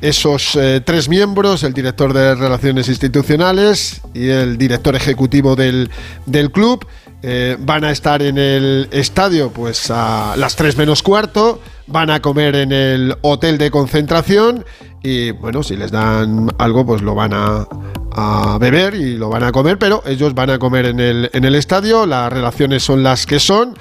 esos 0.00 0.54
eh, 0.56 0.80
tres 0.84 1.08
miembros, 1.08 1.64
el 1.64 1.72
director 1.72 2.12
de 2.12 2.34
Relaciones 2.34 2.88
Institucionales 2.88 4.00
y 4.14 4.28
el 4.28 4.56
director 4.58 4.94
ejecutivo 4.94 5.56
del, 5.56 5.90
del 6.26 6.52
club, 6.52 6.86
eh, 7.22 7.56
van 7.58 7.84
a 7.84 7.90
estar 7.90 8.22
en 8.22 8.38
el 8.38 8.88
estadio 8.92 9.50
pues 9.50 9.90
a 9.90 10.36
las 10.36 10.56
3 10.56 10.76
menos 10.76 11.02
cuarto, 11.02 11.60
van 11.86 12.10
a 12.10 12.20
comer 12.20 12.54
en 12.54 12.72
el 12.72 13.16
hotel 13.22 13.58
de 13.58 13.70
concentración. 13.70 14.64
Y 15.02 15.32
bueno, 15.32 15.62
si 15.62 15.76
les 15.76 15.90
dan 15.90 16.50
algo 16.58 16.84
pues 16.86 17.02
lo 17.02 17.14
van 17.14 17.32
a, 17.34 17.66
a 18.12 18.58
beber 18.58 18.94
y 18.94 19.16
lo 19.16 19.28
van 19.28 19.44
a 19.44 19.52
comer, 19.52 19.78
pero 19.78 20.02
ellos 20.06 20.34
van 20.34 20.50
a 20.50 20.58
comer 20.58 20.86
en 20.86 21.00
el, 21.00 21.30
en 21.32 21.44
el 21.44 21.54
estadio, 21.54 22.06
las 22.06 22.32
relaciones 22.32 22.82
son 22.82 23.02
las 23.02 23.26
que 23.26 23.38
son 23.38 23.74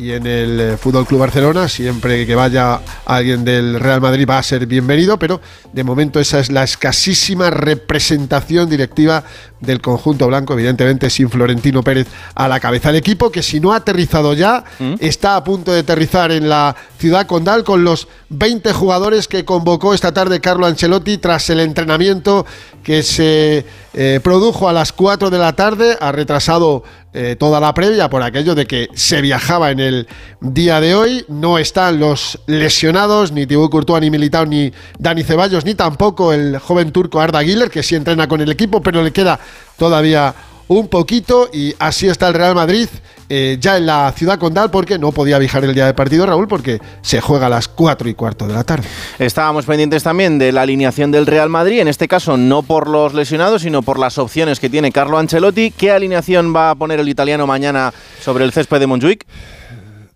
y 0.00 0.12
en 0.12 0.26
el 0.26 0.60
eh, 0.60 0.76
Fútbol 0.78 1.06
Club 1.06 1.20
Barcelona 1.20 1.68
siempre 1.68 2.26
que 2.26 2.34
vaya 2.34 2.80
alguien 3.04 3.44
del 3.44 3.78
Real 3.78 4.00
Madrid 4.00 4.26
va 4.28 4.38
a 4.38 4.42
ser 4.42 4.66
bienvenido, 4.66 5.18
pero 5.18 5.42
de 5.72 5.84
momento 5.84 6.18
esa 6.20 6.40
es 6.40 6.50
la 6.50 6.64
escasísima 6.64 7.50
representación 7.50 8.70
directiva 8.70 9.24
del 9.60 9.82
conjunto 9.82 10.26
blanco, 10.26 10.54
evidentemente 10.54 11.10
sin 11.10 11.28
Florentino 11.28 11.82
Pérez 11.82 12.08
a 12.34 12.48
la 12.48 12.60
cabeza. 12.60 12.88
del 12.88 12.96
equipo 12.96 13.30
que 13.30 13.42
si 13.42 13.60
no 13.60 13.72
ha 13.72 13.76
aterrizado 13.76 14.32
ya, 14.32 14.64
está 15.00 15.36
a 15.36 15.44
punto 15.44 15.70
de 15.70 15.80
aterrizar 15.80 16.32
en 16.32 16.48
la 16.48 16.74
ciudad 16.98 17.26
condal 17.26 17.62
con 17.62 17.84
los 17.84 18.08
20 18.30 18.72
jugadores 18.72 19.28
que 19.28 19.44
convocó 19.44 19.92
esta 19.92 20.12
tarde 20.12 20.40
Carlo 20.40 20.66
Ancelotti 20.66 21.18
tras 21.18 21.50
el 21.50 21.60
entrenamiento 21.60 22.46
que 22.82 23.02
se 23.02 23.66
eh, 23.92 24.20
produjo 24.22 24.68
a 24.68 24.72
las 24.72 24.92
4 24.92 25.30
de 25.30 25.38
la 25.38 25.52
tarde, 25.52 25.98
ha 26.00 26.12
retrasado 26.12 26.84
eh, 27.12 27.36
toda 27.38 27.58
la 27.58 27.74
previa 27.74 28.08
por 28.08 28.22
aquello 28.22 28.54
de 28.54 28.66
que 28.66 28.88
se 28.94 29.20
viajaba 29.20 29.70
en 29.70 29.80
el 29.80 30.08
día 30.40 30.80
de 30.80 30.94
hoy. 30.94 31.24
No 31.28 31.58
están 31.58 31.98
los 31.98 32.38
lesionados, 32.46 33.32
ni 33.32 33.46
Thibaut 33.46 33.70
Courtois, 33.70 34.00
ni 34.00 34.10
Militao, 34.10 34.46
ni 34.46 34.72
Dani 34.98 35.24
Ceballos, 35.24 35.64
ni 35.64 35.74
tampoco 35.74 36.32
el 36.32 36.58
joven 36.58 36.92
turco 36.92 37.20
Arda 37.20 37.42
Güler, 37.42 37.70
que 37.70 37.82
sí 37.82 37.96
entrena 37.96 38.28
con 38.28 38.40
el 38.40 38.50
equipo, 38.50 38.80
pero 38.80 39.02
le 39.02 39.12
queda 39.12 39.40
todavía 39.76 40.34
un 40.70 40.86
poquito 40.86 41.50
y 41.52 41.74
así 41.80 42.06
está 42.06 42.28
el 42.28 42.34
Real 42.34 42.54
Madrid 42.54 42.88
eh, 43.28 43.58
ya 43.60 43.76
en 43.76 43.86
la 43.86 44.12
ciudad 44.12 44.38
condal 44.38 44.70
porque 44.70 45.00
no 45.00 45.10
podía 45.10 45.36
viajar 45.38 45.64
el 45.64 45.74
día 45.74 45.84
de 45.84 45.94
partido 45.94 46.24
Raúl 46.26 46.46
porque 46.46 46.78
se 47.02 47.20
juega 47.20 47.46
a 47.46 47.48
las 47.48 47.66
4 47.66 48.08
y 48.08 48.14
cuarto 48.14 48.46
de 48.46 48.54
la 48.54 48.62
tarde. 48.62 48.86
Estábamos 49.18 49.64
pendientes 49.64 50.04
también 50.04 50.38
de 50.38 50.52
la 50.52 50.62
alineación 50.62 51.10
del 51.10 51.26
Real 51.26 51.48
Madrid, 51.48 51.80
en 51.80 51.88
este 51.88 52.06
caso 52.06 52.36
no 52.36 52.62
por 52.62 52.88
los 52.88 53.14
lesionados 53.14 53.62
sino 53.62 53.82
por 53.82 53.98
las 53.98 54.16
opciones 54.18 54.60
que 54.60 54.70
tiene 54.70 54.92
Carlo 54.92 55.18
Ancelotti. 55.18 55.72
¿Qué 55.72 55.90
alineación 55.90 56.54
va 56.54 56.70
a 56.70 56.74
poner 56.76 57.00
el 57.00 57.08
italiano 57.08 57.48
mañana 57.48 57.92
sobre 58.22 58.44
el 58.44 58.52
césped 58.52 58.78
de 58.78 58.86
Montjuic? 58.86 59.26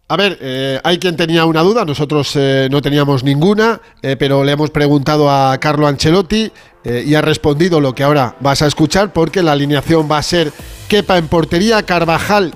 A 0.06 0.16
ver, 0.16 0.38
eh, 0.40 0.80
hay 0.84 0.98
quien 0.98 1.16
tenía 1.16 1.46
una 1.46 1.62
duda, 1.62 1.84
nosotros 1.84 2.32
eh, 2.36 2.68
no 2.70 2.82
teníamos 2.82 3.24
ninguna, 3.24 3.80
pero 4.18 4.44
le 4.44 4.52
hemos 4.52 4.70
preguntado 4.70 5.30
a 5.30 5.56
Carlo 5.58 5.86
Ancelotti 5.86 6.52
y 6.84 7.14
ha 7.14 7.22
respondido 7.22 7.80
lo 7.80 7.94
que 7.94 8.04
ahora 8.04 8.36
vas 8.40 8.60
a 8.60 8.66
escuchar 8.66 9.14
porque 9.14 9.42
la 9.42 9.52
alineación 9.52 10.06
va 10.10 10.18
a 10.18 10.22
ser 10.22 10.52
Kepa 10.88 11.16
en 11.16 11.28
portería, 11.28 11.82
Carvajal, 11.82 12.52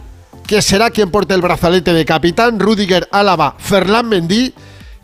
que 0.46 0.60
será 0.60 0.90
quien 0.90 1.10
porte 1.10 1.32
el 1.32 1.40
brazalete 1.40 1.94
de 1.94 2.04
capitán, 2.04 2.60
Rudiger, 2.60 3.08
Álava, 3.10 3.56
Ferland 3.58 4.10
Mendy, 4.10 4.52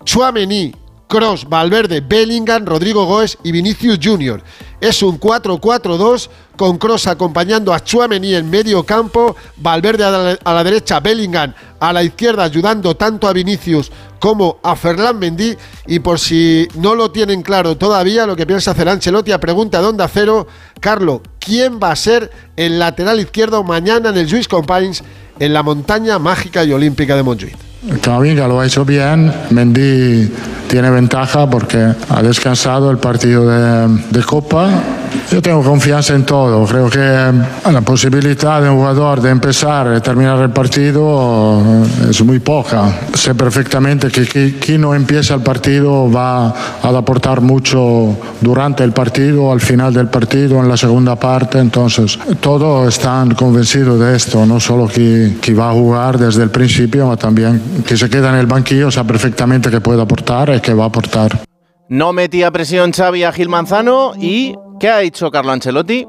Chuamení, 0.04 0.74
Cross, 1.08 1.46
Valverde, 1.48 2.00
Bellingham, 2.00 2.64
Rodrigo 2.64 3.04
Goes 3.04 3.38
y 3.44 3.52
Vinicius 3.52 3.98
Junior. 4.02 4.42
Es 4.80 5.02
un 5.02 5.20
4-4-2 5.20 6.28
con 6.56 6.78
Cross 6.78 7.06
acompañando 7.06 7.72
a 7.72 7.82
Chuamení 7.82 8.34
en 8.34 8.48
medio 8.48 8.84
campo, 8.84 9.36
Valverde 9.56 10.04
a 10.04 10.52
la, 10.52 10.64
derecha, 10.64 11.00
Bellingham 11.00 11.54
a 11.80 11.92
la 11.92 12.02
izquierda 12.02 12.44
ayudando 12.44 12.96
tanto 12.96 13.28
a 13.28 13.32
Vinicius 13.32 13.90
como 14.18 14.58
a 14.62 14.74
Ferland 14.76 15.20
Mendy 15.20 15.56
y 15.86 15.98
por 15.98 16.18
si 16.18 16.66
no 16.76 16.94
lo 16.94 17.10
tienen 17.10 17.42
claro 17.42 17.76
todavía 17.76 18.26
lo 18.26 18.36
que 18.36 18.46
piensa 18.46 18.70
hacer 18.70 18.88
Ancelotti 18.88 19.32
a 19.32 19.40
pregunta 19.40 19.80
de 19.80 19.88
Onda 19.88 20.08
Cero, 20.08 20.46
Carlo, 20.80 21.22
¿quién 21.38 21.78
va 21.82 21.90
a 21.90 21.96
ser 21.96 22.30
el 22.56 22.78
lateral 22.78 23.20
izquierdo 23.20 23.62
mañana 23.64 24.10
en 24.10 24.16
el 24.16 24.30
Juice 24.30 24.48
Compines 24.48 25.04
en 25.38 25.52
la 25.52 25.62
montaña 25.62 26.18
mágica 26.18 26.64
y 26.64 26.72
olímpica 26.72 27.16
de 27.16 27.22
Montjuic? 27.22 27.73
Camavinga 28.00 28.48
lo 28.48 28.60
ha 28.60 28.66
hecho 28.66 28.84
bien, 28.84 29.30
Mendy 29.50 30.32
tiene 30.68 30.88
ventaja 30.90 31.48
porque 31.48 31.92
ha 32.08 32.22
descansado 32.22 32.90
el 32.90 32.96
partido 32.96 33.46
de, 33.46 34.22
Copa. 34.22 34.70
Yo 35.30 35.42
tengo 35.42 35.62
confianza 35.62 36.14
en 36.14 36.24
todo, 36.24 36.64
creo 36.66 36.88
que 36.88 36.98
la 36.98 37.80
posibilidad 37.80 38.62
de 38.62 38.68
un 38.68 38.76
jugador 38.76 39.20
de 39.20 39.30
empezar 39.30 39.94
y 39.96 40.00
terminar 40.00 40.38
el 40.40 40.50
partido 40.50 41.62
es 42.08 42.22
muy 42.24 42.38
poca. 42.38 43.00
Sé 43.14 43.34
perfectamente 43.34 44.08
que 44.08 44.58
quien 44.58 44.80
no 44.80 44.94
empieza 44.94 45.34
el 45.34 45.42
partido 45.42 46.10
va 46.10 46.48
a 46.48 46.88
aportar 46.88 47.40
mucho 47.40 48.16
durante 48.40 48.84
el 48.84 48.92
partido, 48.92 49.52
al 49.52 49.60
final 49.60 49.92
del 49.92 50.08
partido, 50.08 50.60
en 50.60 50.68
la 50.68 50.76
segunda 50.76 51.16
parte, 51.16 51.58
entonces 51.58 52.18
todos 52.40 52.88
están 52.88 53.34
convencidos 53.34 53.98
de 53.98 54.16
esto, 54.16 54.46
no 54.46 54.60
solo 54.60 54.86
que, 54.86 55.36
que 55.40 55.54
va 55.54 55.70
a 55.70 55.72
jugar 55.72 56.18
desde 56.18 56.42
el 56.42 56.50
principio, 56.50 57.04
sino 57.04 57.16
también 57.16 57.60
que 57.86 57.96
se 57.96 58.08
queda 58.08 58.30
en 58.30 58.36
el 58.36 58.46
banquillo, 58.46 58.90
sabe 58.90 59.08
perfectamente 59.08 59.70
que 59.70 59.80
puede 59.80 60.00
aportar 60.00 60.54
y 60.54 60.60
que 60.60 60.72
va 60.72 60.84
a 60.84 60.86
aportar. 60.86 61.40
No 61.88 62.12
metía 62.12 62.50
presión 62.50 62.92
Xavi 62.92 63.24
a 63.24 63.32
Gil 63.32 63.48
Manzano 63.48 64.12
y 64.18 64.54
¿qué 64.84 64.90
ha 64.90 65.00
hecho 65.00 65.30
Carlo 65.30 65.50
Ancelotti? 65.50 66.06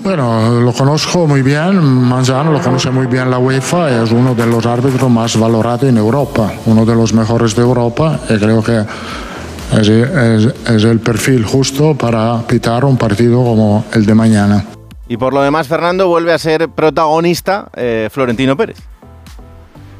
Bueno, 0.00 0.60
lo 0.60 0.72
conozco 0.72 1.24
muy 1.28 1.40
bien, 1.40 1.80
Manzano 1.80 2.50
lo 2.50 2.60
conoce 2.60 2.90
muy 2.90 3.06
bien 3.06 3.30
la 3.30 3.38
UEFA, 3.38 4.02
es 4.02 4.10
uno 4.10 4.34
de 4.34 4.44
los 4.44 4.66
árbitros 4.66 5.08
más 5.08 5.38
valorados 5.38 5.84
en 5.84 5.98
Europa, 5.98 6.52
uno 6.66 6.84
de 6.84 6.96
los 6.96 7.12
mejores 7.12 7.54
de 7.54 7.62
Europa 7.62 8.18
y 8.28 8.38
creo 8.38 8.60
que 8.60 8.84
es, 9.78 9.88
es 9.88 10.82
el 10.82 10.98
perfil 10.98 11.44
justo 11.44 11.94
para 11.94 12.44
pitar 12.44 12.84
un 12.84 12.96
partido 12.96 13.36
como 13.44 13.84
el 13.92 14.04
de 14.04 14.14
mañana. 14.16 14.64
Y 15.06 15.16
por 15.16 15.32
lo 15.32 15.40
demás, 15.40 15.68
Fernando 15.68 16.08
vuelve 16.08 16.32
a 16.32 16.38
ser 16.38 16.70
protagonista 16.70 17.70
eh, 17.76 18.08
Florentino 18.10 18.56
Pérez. 18.56 18.78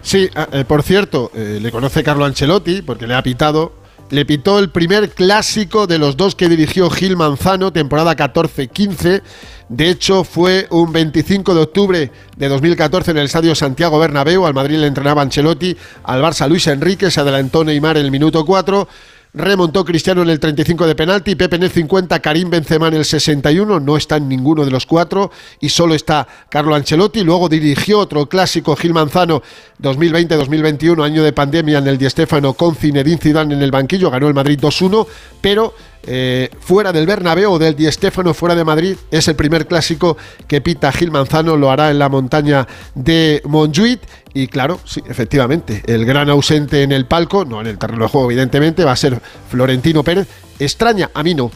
Sí, 0.02 0.28
ah, 0.34 0.48
eh, 0.50 0.64
por 0.64 0.82
cierto, 0.82 1.30
eh, 1.36 1.60
le 1.62 1.70
conoce 1.70 2.02
Carlo 2.02 2.24
Ancelotti 2.24 2.82
porque 2.82 3.06
le 3.06 3.14
ha 3.14 3.22
pitado. 3.22 3.80
Le 4.12 4.26
pitó 4.26 4.58
el 4.58 4.68
primer 4.68 5.08
clásico 5.08 5.86
de 5.86 5.98
los 5.98 6.18
dos 6.18 6.34
que 6.34 6.50
dirigió 6.50 6.90
Gil 6.90 7.16
Manzano, 7.16 7.72
temporada 7.72 8.14
14-15. 8.14 9.22
De 9.70 9.88
hecho, 9.88 10.22
fue 10.22 10.66
un 10.68 10.92
25 10.92 11.54
de 11.54 11.60
octubre 11.62 12.12
de 12.36 12.48
2014 12.48 13.12
en 13.12 13.16
el 13.16 13.24
estadio 13.24 13.54
Santiago 13.54 13.98
Bernabéu. 13.98 14.44
Al 14.44 14.52
Madrid 14.52 14.76
le 14.76 14.86
entrenaba 14.86 15.22
Ancelotti, 15.22 15.74
al 16.04 16.20
Barça 16.20 16.46
Luis 16.46 16.66
Enrique, 16.66 17.10
se 17.10 17.20
adelantó 17.20 17.64
Neymar 17.64 17.96
el 17.96 18.10
minuto 18.10 18.44
4. 18.44 18.86
Remontó 19.34 19.82
Cristiano 19.82 20.20
en 20.20 20.28
el 20.28 20.38
35 20.38 20.86
de 20.86 20.94
penalti, 20.94 21.36
Pepe 21.36 21.56
en 21.56 21.62
el 21.62 21.70
50, 21.70 22.20
Karim 22.20 22.50
Benzema 22.50 22.88
en 22.88 22.94
el 22.94 23.04
61, 23.06 23.80
no 23.80 23.96
está 23.96 24.16
en 24.16 24.28
ninguno 24.28 24.62
de 24.66 24.70
los 24.70 24.84
cuatro 24.84 25.30
y 25.58 25.70
solo 25.70 25.94
está 25.94 26.28
Carlo 26.50 26.74
Ancelotti. 26.74 27.24
Luego 27.24 27.48
dirigió 27.48 28.00
otro 28.00 28.28
clásico 28.28 28.76
Gil 28.76 28.92
Manzano 28.92 29.42
2020-2021, 29.80 31.02
año 31.02 31.22
de 31.22 31.32
pandemia 31.32 31.78
en 31.78 31.86
el 31.86 31.96
Di 31.96 32.10
Stéfano 32.10 32.52
con 32.52 32.76
Zinedine 32.76 33.16
Zidane 33.16 33.54
en 33.54 33.62
el 33.62 33.70
banquillo, 33.70 34.10
ganó 34.10 34.28
el 34.28 34.34
Madrid 34.34 34.58
2-1, 34.60 35.06
pero 35.40 35.72
eh, 36.04 36.50
fuera 36.60 36.92
del 36.92 37.06
Bernabéu 37.06 37.52
o 37.52 37.58
del 37.58 37.76
Di 37.76 37.90
Stéfano, 37.90 38.34
fuera 38.34 38.54
de 38.54 38.64
Madrid, 38.64 38.96
es 39.10 39.28
el 39.28 39.36
primer 39.36 39.66
clásico 39.66 40.16
que 40.46 40.60
pita 40.60 40.92
Gil 40.92 41.10
Manzano, 41.10 41.56
lo 41.56 41.70
hará 41.70 41.90
en 41.90 41.98
la 41.98 42.08
montaña 42.08 42.66
de 42.94 43.40
Montjuic 43.44 44.00
y 44.34 44.48
claro, 44.48 44.80
sí, 44.84 45.02
efectivamente, 45.06 45.82
el 45.86 46.04
gran 46.04 46.30
ausente 46.30 46.82
en 46.82 46.92
el 46.92 47.06
palco, 47.06 47.44
no 47.44 47.60
en 47.60 47.66
el 47.66 47.78
terreno 47.78 48.04
de 48.04 48.10
juego, 48.10 48.30
evidentemente, 48.30 48.84
va 48.84 48.92
a 48.92 48.96
ser 48.96 49.20
Florentino 49.50 50.02
Pérez. 50.02 50.28
Extraña, 50.58 51.10
a 51.14 51.22
mí 51.22 51.34
no. 51.34 51.50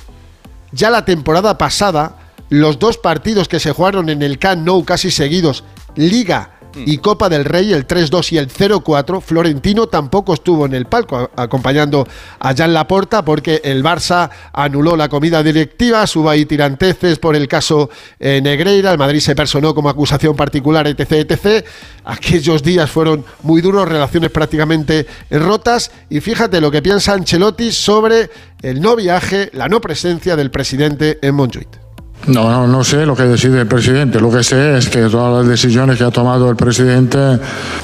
Ya 0.72 0.90
la 0.90 1.04
temporada 1.04 1.58
pasada, 1.58 2.18
los 2.48 2.78
dos 2.78 2.98
partidos 2.98 3.48
que 3.48 3.60
se 3.60 3.72
jugaron 3.72 4.08
en 4.08 4.22
el 4.22 4.38
Camp 4.38 4.68
casi 4.84 5.10
seguidos, 5.10 5.64
Liga 5.96 6.55
y 6.76 6.98
Copa 6.98 7.28
del 7.28 7.44
Rey, 7.44 7.72
el 7.72 7.86
3-2 7.86 8.32
y 8.32 8.38
el 8.38 8.48
0-4. 8.48 9.20
Florentino 9.20 9.86
tampoco 9.86 10.34
estuvo 10.34 10.66
en 10.66 10.74
el 10.74 10.86
palco 10.86 11.30
acompañando 11.36 12.06
a 12.38 12.54
Jan 12.54 12.74
Laporta 12.74 13.24
porque 13.24 13.60
el 13.64 13.82
Barça 13.82 14.30
anuló 14.52 14.96
la 14.96 15.08
comida 15.08 15.42
directiva, 15.42 16.06
suba 16.06 16.36
y 16.36 16.46
tiranteces 16.46 17.18
por 17.18 17.36
el 17.36 17.48
caso 17.48 17.90
eh, 18.18 18.40
Negreira, 18.42 18.92
el 18.92 18.98
Madrid 18.98 19.20
se 19.20 19.34
personó 19.34 19.74
como 19.74 19.88
acusación 19.88 20.36
particular, 20.36 20.86
etc, 20.86 21.12
etc. 21.12 21.64
Aquellos 22.04 22.62
días 22.62 22.90
fueron 22.90 23.24
muy 23.42 23.60
duros, 23.60 23.88
relaciones 23.88 24.30
prácticamente 24.30 25.06
rotas 25.30 25.90
y 26.10 26.20
fíjate 26.20 26.60
lo 26.60 26.70
que 26.70 26.82
piensa 26.82 27.14
Ancelotti 27.14 27.72
sobre 27.72 28.30
el 28.62 28.80
no 28.80 28.96
viaje, 28.96 29.50
la 29.52 29.68
no 29.68 29.80
presencia 29.80 30.36
del 30.36 30.50
presidente 30.50 31.18
en 31.22 31.34
Montjuic. 31.34 31.85
No, 32.26 32.66
no, 32.66 32.82
sé 32.82 33.06
lo 33.06 33.14
que 33.14 33.22
decide 33.22 33.60
el 33.60 33.68
presidente. 33.68 34.20
Lo 34.20 34.30
que 34.30 34.42
sé 34.42 34.76
es 34.76 34.88
que 34.88 35.08
todas 35.08 35.38
las 35.38 35.48
decisiones 35.48 35.96
que 35.96 36.04
ha 36.04 36.10
tomado 36.10 36.50
el 36.50 36.56
presidente 36.56 37.18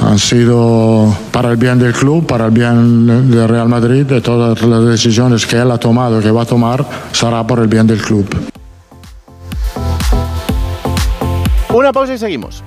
han 0.01 0.19
sido 0.19 1.15
para 1.31 1.51
el 1.51 1.57
bien 1.57 1.79
del 1.79 1.93
club, 1.93 2.27
para 2.27 2.47
el 2.47 2.51
bien 2.51 3.31
del 3.31 3.49
Real 3.49 3.69
Madrid. 3.69 4.05
De 4.05 4.21
todas 4.21 4.61
las 4.63 4.85
decisiones 4.85 5.47
que 5.47 5.57
él 5.59 5.71
ha 5.71 5.79
tomado, 5.79 6.21
que 6.21 6.31
va 6.31 6.43
a 6.43 6.47
tomar, 6.47 6.85
será 7.13 7.47
por 7.47 7.61
el 7.61 7.69
bien 7.69 7.87
del 7.87 8.03
club. 8.03 8.27
Una 11.73 11.93
pausa 11.93 12.15
y 12.15 12.19
seguimos. 12.19 12.65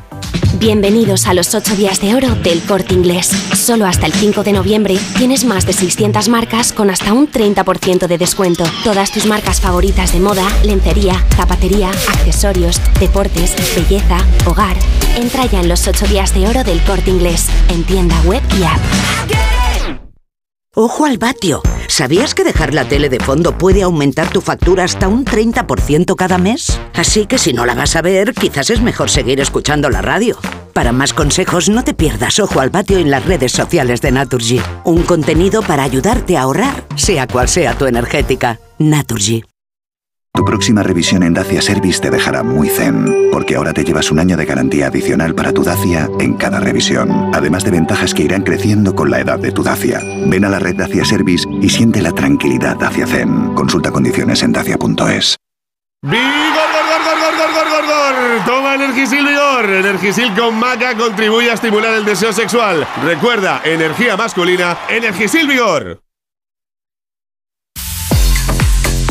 Bienvenidos 0.58 1.27
a 1.27 1.34
los 1.34 1.54
8 1.54 1.75
días 1.75 2.01
de 2.01 2.15
oro 2.15 2.34
del 2.36 2.62
corte 2.63 2.94
inglés. 2.94 3.27
Solo 3.27 3.86
hasta 3.86 4.06
el 4.06 4.13
5 4.13 4.44
de 4.44 4.54
noviembre 4.54 4.98
tienes 5.18 5.46
más 5.46 5.65
de 5.65 5.74
600 5.74 6.30
marcas 6.30 6.74
con 6.74 6.89
hasta 6.89 7.13
un 7.13 7.32
30% 7.32 8.08
de 8.08 8.18
descuento. 8.18 8.63
Todas 8.84 9.12
tus 9.12 9.25
marcas 9.25 9.62
favoritas 9.62 10.13
de 10.13 10.20
moda, 10.20 10.48
lencería, 10.63 11.24
zapatería, 11.36 11.89
accesorios, 11.89 12.82
deportes, 13.00 13.56
belleza, 13.75 14.18
hogar. 14.46 14.77
Entra 15.18 15.46
ya 15.46 15.62
en 15.62 15.70
los 15.70 15.88
8 15.88 16.08
días 16.08 16.34
de 16.34 16.48
oro 16.48 16.63
del 16.63 16.82
corte 16.84 17.12
inglés, 17.12 17.48
en 17.70 17.84
tienda 17.84 18.20
web 18.22 18.42
y 18.60 18.63
app. 18.63 18.80
Ojo 20.74 21.06
al 21.06 21.18
vatio. 21.18 21.62
¿Sabías 21.96 22.36
que 22.36 22.44
dejar 22.44 22.74
la 22.74 22.84
tele 22.84 23.08
de 23.08 23.22
fondo 23.22 23.58
puede 23.58 23.82
aumentar 23.82 24.28
tu 24.30 24.42
factura 24.42 24.84
hasta 24.84 25.08
un 25.08 25.24
30% 25.24 26.18
cada 26.18 26.38
mes? 26.38 26.78
Así 26.94 27.25
que 27.25 27.38
si 27.38 27.54
no 27.54 27.66
la 27.66 27.74
vas 27.74 27.96
a 27.96 28.02
ver, 28.02 28.34
quizás 28.34 28.70
es 28.70 28.82
mejor 28.82 29.10
seguir 29.10 29.40
escuchando 29.40 29.90
la 29.90 30.02
radio. 30.02 30.38
Para 30.74 30.92
más 30.92 31.14
consejos, 31.14 31.70
no 31.70 31.86
te 31.86 31.94
pierdas 31.94 32.38
Ojo 32.42 32.60
al 32.60 32.70
Vatio 32.70 32.98
en 32.98 33.12
las 33.12 33.24
redes 33.24 33.54
sociales 33.54 34.02
de 34.02 34.12
Naturgy. 34.12 34.60
Un 34.84 35.04
contenido 35.04 35.62
para 35.62 35.84
ayudarte 35.84 36.36
a 36.36 36.42
ahorrar, 36.42 36.86
sea 36.98 37.28
cual 37.28 37.48
sea 37.48 37.78
tu 37.78 37.86
energética. 37.86 38.60
Naturgy. 38.78 39.46
Tu 40.36 40.44
próxima 40.44 40.84
revisión 40.84 41.24
en 41.24 41.34
Dacia 41.34 41.62
Service 41.62 42.01
te 42.01 42.12
dejará 42.12 42.44
muy 42.44 42.68
zen, 42.68 43.30
porque 43.32 43.56
ahora 43.56 43.72
te 43.72 43.86
llevas 43.86 44.12
un 44.12 44.20
año 44.20 44.36
de 44.36 44.46
garantía 44.46 44.88
adicional 44.88 45.34
para 45.34 45.54
tu 45.54 45.63
Dacia 45.63 46.10
en 46.20 46.34
cada 46.36 46.60
revisión, 46.60 47.32
además 47.34 47.63
de 47.63 47.72
ventajas 47.72 48.13
que 48.13 48.24
irán 48.24 48.44
creciendo 48.44 48.94
con 48.94 49.10
la 49.10 49.22
edad 49.22 49.39
de 49.39 49.54
tu 49.54 49.63
Dacia. 49.63 50.01
Ven 50.27 50.44
a 50.44 50.50
la 50.50 50.60
red 50.60 50.75
Dacia 50.75 51.06
Service 51.06 51.48
y 51.62 51.70
siente 51.70 52.01
la 52.01 52.12
tranquilidad 52.12 52.75
Dacia 52.77 53.08
Zen. 53.08 53.54
Consulta 53.54 53.92
condiciones 53.92 54.44
en 54.44 54.51
dacia.es. 54.51 55.38
¡Vigor, 56.04 56.22
gor, 56.22 57.36
gor, 57.38 57.54
gor, 57.54 57.70
gor, 57.70 57.86
gor! 57.86 58.46
Toma 58.46 58.75
Energisil 58.75 59.25
Vigor. 59.25 59.70
Energisil 59.70 60.34
con 60.36 60.60
maca 60.60 60.96
contribuye 60.96 61.50
a 61.50 61.54
estimular 61.54 61.94
el 61.94 62.04
deseo 62.04 62.34
sexual. 62.34 62.86
Recuerda, 63.04 63.62
energía 63.63 64.18
masculina, 64.18 64.77
Energisil 64.89 65.48
Vigor. 65.48 66.05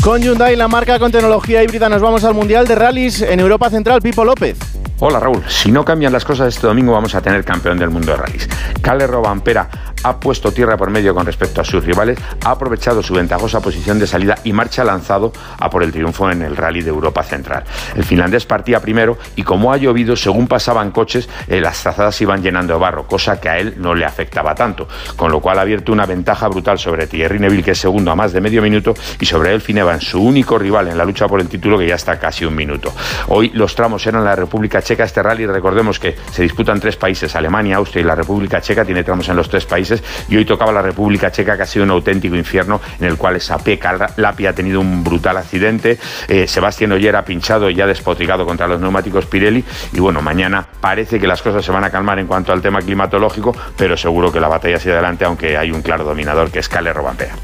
Con 0.05 0.21
Hyundai, 0.21 0.55
la 0.55 0.69
marca 0.69 0.99
con 0.99 1.11
tecnología 1.11 1.63
híbrida, 1.63 1.89
nos 1.89 2.03
vamos 2.03 2.25
al 2.25 2.35
Mundial 2.35 2.67
de 2.67 2.75
Rallys 2.75 3.23
en 3.23 3.41
Europa 3.41 3.71
Central. 3.71 4.03
Pipo 4.03 4.23
López. 4.23 4.59
Hola 5.01 5.19
Raúl, 5.19 5.43
si 5.49 5.73
no 5.73 5.83
cambian 5.83 6.13
las 6.13 6.27
cosas 6.27 6.55
este 6.55 6.67
domingo 6.67 6.93
vamos 6.93 7.15
a 7.15 7.23
tener 7.23 7.43
campeón 7.43 7.79
del 7.79 7.89
mundo 7.89 8.13
de 8.13 8.19
rallies. 8.19 8.47
Calle 8.83 9.07
Robampera 9.07 9.94
ha 10.05 10.21
puesto 10.21 10.53
tierra 10.53 10.77
por 10.77 10.91
medio 10.91 11.15
con 11.15 11.27
respecto 11.27 11.61
a 11.61 11.65
sus 11.65 11.85
rivales, 11.85 12.19
ha 12.45 12.51
aprovechado 12.51 13.03
su 13.03 13.15
ventajosa 13.15 13.61
posición 13.61 13.99
de 13.99 14.07
salida 14.07 14.37
y 14.45 14.53
marcha 14.53 14.85
lanzado 14.85 15.33
a 15.59 15.69
por 15.71 15.83
el 15.83 15.93
triunfo 15.93 16.31
en 16.31 16.43
el 16.43 16.57
rally 16.57 16.83
de 16.83 16.91
Europa 16.91 17.23
Central. 17.23 17.65
El 17.97 18.05
finlandés 18.05 18.47
partía 18.47 18.81
primero 18.81 19.19
y 19.35 19.43
como 19.43 19.73
ha 19.73 19.77
llovido, 19.77 20.15
según 20.15 20.47
pasaban 20.47 20.91
coches, 20.91 21.29
eh, 21.49 21.61
las 21.61 21.83
trazadas 21.83 22.21
iban 22.21 22.43
llenando 22.43 22.75
de 22.75 22.81
barro, 22.81 23.07
cosa 23.07 23.41
que 23.41 23.49
a 23.49 23.59
él 23.59 23.75
no 23.79 23.95
le 23.95 24.05
afectaba 24.05 24.55
tanto, 24.55 24.87
con 25.17 25.33
lo 25.33 25.41
cual 25.41 25.59
ha 25.59 25.63
abierto 25.63 25.93
una 25.93 26.07
ventaja 26.07 26.49
brutal 26.49 26.79
sobre 26.79 27.07
Thierry 27.07 27.39
Neville, 27.39 27.63
que 27.63 27.71
es 27.73 27.79
segundo 27.79 28.11
a 28.11 28.15
más 28.15 28.33
de 28.33 28.41
medio 28.41 28.63
minuto, 28.63 28.95
y 29.19 29.27
sobre 29.27 29.55
él 29.55 29.61
Finevan, 29.61 30.01
su 30.01 30.23
único 30.23 30.59
rival 30.59 30.89
en 30.89 30.99
la 30.99 31.05
lucha 31.05 31.27
por 31.27 31.41
el 31.41 31.49
título, 31.49 31.79
que 31.79 31.87
ya 31.87 31.95
está 31.95 32.19
casi 32.19 32.45
un 32.45 32.55
minuto. 32.55 32.93
Hoy 33.29 33.51
los 33.55 33.75
tramos 33.75 34.07
eran 34.07 34.25
la 34.25 34.37
República 34.37 34.83
Checa, 34.83 35.05
este 35.05 35.23
rally, 35.23 35.47
recordemos 35.47 35.99
que 35.99 36.15
se 36.31 36.43
disputan 36.43 36.79
tres 36.79 36.97
países, 36.97 37.35
Alemania, 37.35 37.77
Austria 37.77 38.03
y 38.03 38.05
la 38.05 38.15
República 38.15 38.61
Checa, 38.61 38.85
tiene 38.85 39.03
tramos 39.03 39.29
en 39.29 39.37
los 39.37 39.49
tres 39.49 39.65
países, 39.65 39.94
y 40.29 40.37
hoy 40.37 40.45
tocaba 40.45 40.73
la 40.73 40.83
República 40.83 41.31
Checa, 41.31 41.57
que 41.57 41.63
ha 41.63 41.67
sido 41.67 41.85
un 41.85 41.91
auténtico 41.91 42.37
infierno, 42.37 42.81
en 42.99 43.07
el 43.07 43.17
cual 43.17 43.37
esa 43.37 43.59
peca 43.59 44.13
Lapi 44.17 44.47
ha 44.47 44.53
tenido 44.55 44.81
un 44.81 45.05
brutal 45.05 45.37
accidente, 45.37 45.99
eh, 46.29 46.47
Sebastián 46.47 46.93
Oyer 46.93 47.17
ha 47.17 47.25
pinchado 47.25 47.71
y 47.71 47.81
ha 47.81 47.87
despotricado 47.87 48.47
contra 48.47 48.67
los 48.67 48.81
neumáticos 48.81 49.27
Pirelli, 49.27 49.65
y 49.93 50.01
bueno, 50.01 50.23
mañana 50.23 50.67
parece 50.81 51.19
que 51.21 51.27
las 51.27 51.43
cosas 51.43 51.65
se 51.65 51.73
van 51.73 51.85
a 51.85 51.91
calmar 51.91 52.19
en 52.19 52.27
cuanto 52.27 52.53
al 52.53 52.63
tema 52.63 52.81
climatológico, 52.81 53.55
pero 53.77 53.97
seguro 53.97 54.33
que 54.33 54.41
la 54.41 54.49
batalla 54.49 54.79
sigue 54.79 54.93
adelante, 54.93 55.25
aunque 55.25 55.57
hay 55.57 55.71
un 55.71 55.83
claro 55.83 56.05
dominador 56.05 56.51
que 56.51 56.59
es 56.59 56.69
Cale 56.69 56.93
Robampera. 56.93 57.35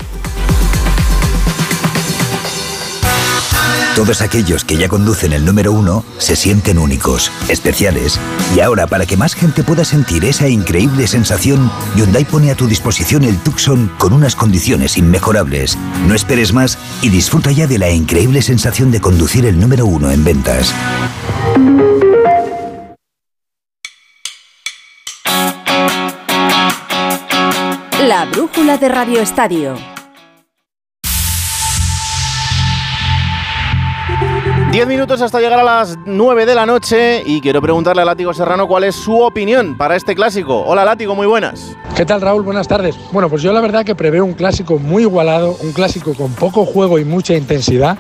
Todos 3.96 4.22
aquellos 4.22 4.64
que 4.64 4.76
ya 4.76 4.88
conducen 4.88 5.32
el 5.32 5.44
número 5.44 5.72
uno 5.72 6.04
se 6.18 6.36
sienten 6.36 6.78
únicos, 6.78 7.30
especiales. 7.48 8.18
Y 8.56 8.60
ahora, 8.60 8.86
para 8.86 9.04
que 9.04 9.16
más 9.16 9.34
gente 9.34 9.64
pueda 9.64 9.84
sentir 9.84 10.24
esa 10.24 10.48
increíble 10.48 11.06
sensación, 11.06 11.70
Hyundai 11.96 12.24
pone 12.24 12.50
a 12.50 12.54
tu 12.54 12.66
disposición 12.66 13.24
el 13.24 13.38
Tucson 13.38 13.90
con 13.98 14.12
unas 14.12 14.36
condiciones 14.36 14.96
inmejorables. 14.96 15.76
No 16.06 16.14
esperes 16.14 16.52
más 16.52 16.78
y 17.02 17.08
disfruta 17.08 17.50
ya 17.50 17.66
de 17.66 17.78
la 17.78 17.90
increíble 17.90 18.42
sensación 18.42 18.90
de 18.90 19.00
conducir 19.00 19.44
el 19.44 19.58
número 19.58 19.86
uno 19.86 20.10
en 20.10 20.24
ventas. 20.24 20.72
La 28.06 28.24
brújula 28.24 28.78
de 28.78 28.88
Radio 28.88 29.20
Estadio. 29.20 29.99
10 34.70 34.86
minutos 34.86 35.20
hasta 35.20 35.40
llegar 35.40 35.58
a 35.58 35.64
las 35.64 35.98
9 36.04 36.46
de 36.46 36.54
la 36.54 36.64
noche 36.64 37.24
y 37.26 37.40
quiero 37.40 37.60
preguntarle 37.60 38.02
a 38.02 38.04
Látigo 38.04 38.32
Serrano 38.32 38.68
cuál 38.68 38.84
es 38.84 38.94
su 38.94 39.18
opinión 39.18 39.76
para 39.76 39.96
este 39.96 40.14
clásico. 40.14 40.60
Hola 40.60 40.84
Látigo, 40.84 41.16
muy 41.16 41.26
buenas. 41.26 41.76
¿Qué 41.96 42.06
tal 42.06 42.20
Raúl? 42.20 42.44
Buenas 42.44 42.68
tardes. 42.68 42.94
Bueno, 43.10 43.28
pues 43.28 43.42
yo 43.42 43.52
la 43.52 43.60
verdad 43.60 43.84
que 43.84 43.96
preveo 43.96 44.24
un 44.24 44.34
clásico 44.34 44.78
muy 44.78 45.02
igualado, 45.02 45.56
un 45.60 45.72
clásico 45.72 46.14
con 46.14 46.32
poco 46.34 46.64
juego 46.64 47.00
y 47.00 47.04
mucha 47.04 47.34
intensidad 47.34 47.98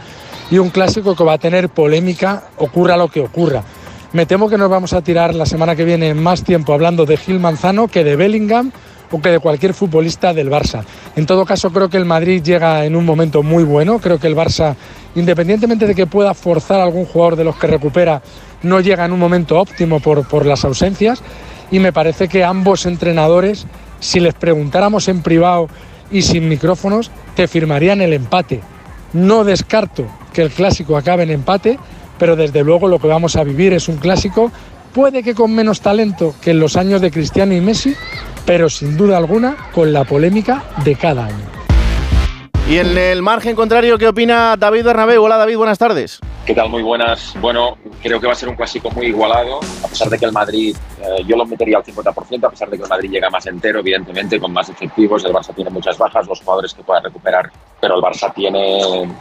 y 0.48 0.58
un 0.58 0.70
clásico 0.70 1.16
que 1.16 1.24
va 1.24 1.32
a 1.32 1.38
tener 1.38 1.70
polémica, 1.70 2.44
ocurra 2.56 2.96
lo 2.96 3.08
que 3.08 3.18
ocurra. 3.18 3.64
Me 4.12 4.24
temo 4.24 4.48
que 4.48 4.56
nos 4.56 4.70
vamos 4.70 4.92
a 4.92 5.02
tirar 5.02 5.34
la 5.34 5.46
semana 5.46 5.74
que 5.74 5.84
viene 5.84 6.14
más 6.14 6.44
tiempo 6.44 6.72
hablando 6.72 7.04
de 7.04 7.16
Gil 7.16 7.40
Manzano 7.40 7.88
que 7.88 8.04
de 8.04 8.14
Bellingham 8.14 8.70
o 9.10 9.20
que 9.20 9.30
de 9.30 9.38
cualquier 9.38 9.74
futbolista 9.74 10.32
del 10.32 10.50
Barça. 10.50 10.84
En 11.16 11.26
todo 11.26 11.44
caso, 11.44 11.70
creo 11.70 11.88
que 11.88 11.96
el 11.96 12.04
Madrid 12.04 12.42
llega 12.42 12.84
en 12.84 12.96
un 12.96 13.04
momento 13.04 13.42
muy 13.42 13.64
bueno. 13.64 13.98
Creo 13.98 14.18
que 14.18 14.26
el 14.26 14.36
Barça, 14.36 14.76
independientemente 15.14 15.86
de 15.86 15.94
que 15.94 16.06
pueda 16.06 16.34
forzar 16.34 16.80
a 16.80 16.84
algún 16.84 17.04
jugador 17.04 17.36
de 17.36 17.44
los 17.44 17.56
que 17.56 17.66
recupera, 17.66 18.22
no 18.62 18.80
llega 18.80 19.04
en 19.04 19.12
un 19.12 19.18
momento 19.18 19.58
óptimo 19.58 20.00
por, 20.00 20.26
por 20.26 20.46
las 20.46 20.64
ausencias. 20.64 21.22
Y 21.70 21.78
me 21.78 21.92
parece 21.92 22.28
que 22.28 22.44
ambos 22.44 22.86
entrenadores, 22.86 23.66
si 24.00 24.20
les 24.20 24.34
preguntáramos 24.34 25.08
en 25.08 25.22
privado 25.22 25.68
y 26.10 26.22
sin 26.22 26.48
micrófonos, 26.48 27.10
te 27.34 27.48
firmarían 27.48 28.00
el 28.00 28.12
empate. 28.12 28.60
No 29.12 29.44
descarto 29.44 30.06
que 30.32 30.42
el 30.42 30.50
clásico 30.50 30.96
acabe 30.96 31.24
en 31.24 31.30
empate, 31.30 31.78
pero 32.18 32.36
desde 32.36 32.62
luego 32.62 32.88
lo 32.88 32.98
que 32.98 33.08
vamos 33.08 33.36
a 33.36 33.44
vivir 33.44 33.72
es 33.72 33.88
un 33.88 33.96
clásico, 33.96 34.52
puede 34.92 35.22
que 35.22 35.34
con 35.34 35.52
menos 35.54 35.80
talento 35.80 36.34
que 36.40 36.50
en 36.50 36.60
los 36.60 36.76
años 36.76 37.00
de 37.00 37.10
Cristiano 37.10 37.54
y 37.54 37.60
Messi, 37.60 37.94
pero 38.46 38.68
sin 38.68 38.96
duda 38.96 39.16
alguna 39.16 39.56
con 39.72 39.92
la 39.92 40.04
polémica 40.04 40.64
de 40.84 40.96
cada 40.96 41.26
año. 41.26 41.50
Y 42.68 42.78
en 42.78 42.96
el 42.96 43.20
margen 43.20 43.56
contrario, 43.56 43.98
¿qué 43.98 44.06
opina 44.06 44.56
David 44.56 44.84
Bernabéu? 44.84 45.24
Hola 45.24 45.36
David, 45.38 45.56
buenas 45.56 45.76
tardes. 45.76 46.20
¿Qué 46.46 46.54
tal? 46.54 46.68
Muy 46.68 46.82
buenas. 46.82 47.34
Bueno, 47.40 47.78
creo 48.02 48.20
que 48.20 48.26
va 48.26 48.32
a 48.32 48.36
ser 48.36 48.48
un 48.48 48.56
clásico 48.56 48.90
muy 48.92 49.06
igualado, 49.06 49.60
a 49.84 49.88
pesar 49.88 50.08
de 50.08 50.18
que 50.18 50.24
el 50.24 50.32
Madrid, 50.32 50.76
eh, 51.00 51.22
yo 51.26 51.36
lo 51.36 51.46
metería 51.46 51.78
al 51.78 51.84
50%, 51.84 52.44
a 52.44 52.50
pesar 52.50 52.70
de 52.70 52.76
que 52.76 52.82
el 52.84 52.88
Madrid 52.88 53.10
llega 53.10 53.28
más 53.28 53.46
entero, 53.46 53.80
evidentemente, 53.80 54.38
con 54.38 54.52
más 54.52 54.68
efectivos. 54.68 55.24
El 55.24 55.32
Barça 55.32 55.54
tiene 55.54 55.70
muchas 55.70 55.98
bajas, 55.98 56.26
los 56.26 56.40
jugadores 56.40 56.72
que 56.72 56.82
pueda 56.82 57.00
recuperar, 57.00 57.50
pero 57.80 57.96
el 57.96 58.02
Barça 58.02 58.32
tiene, 58.32 59.12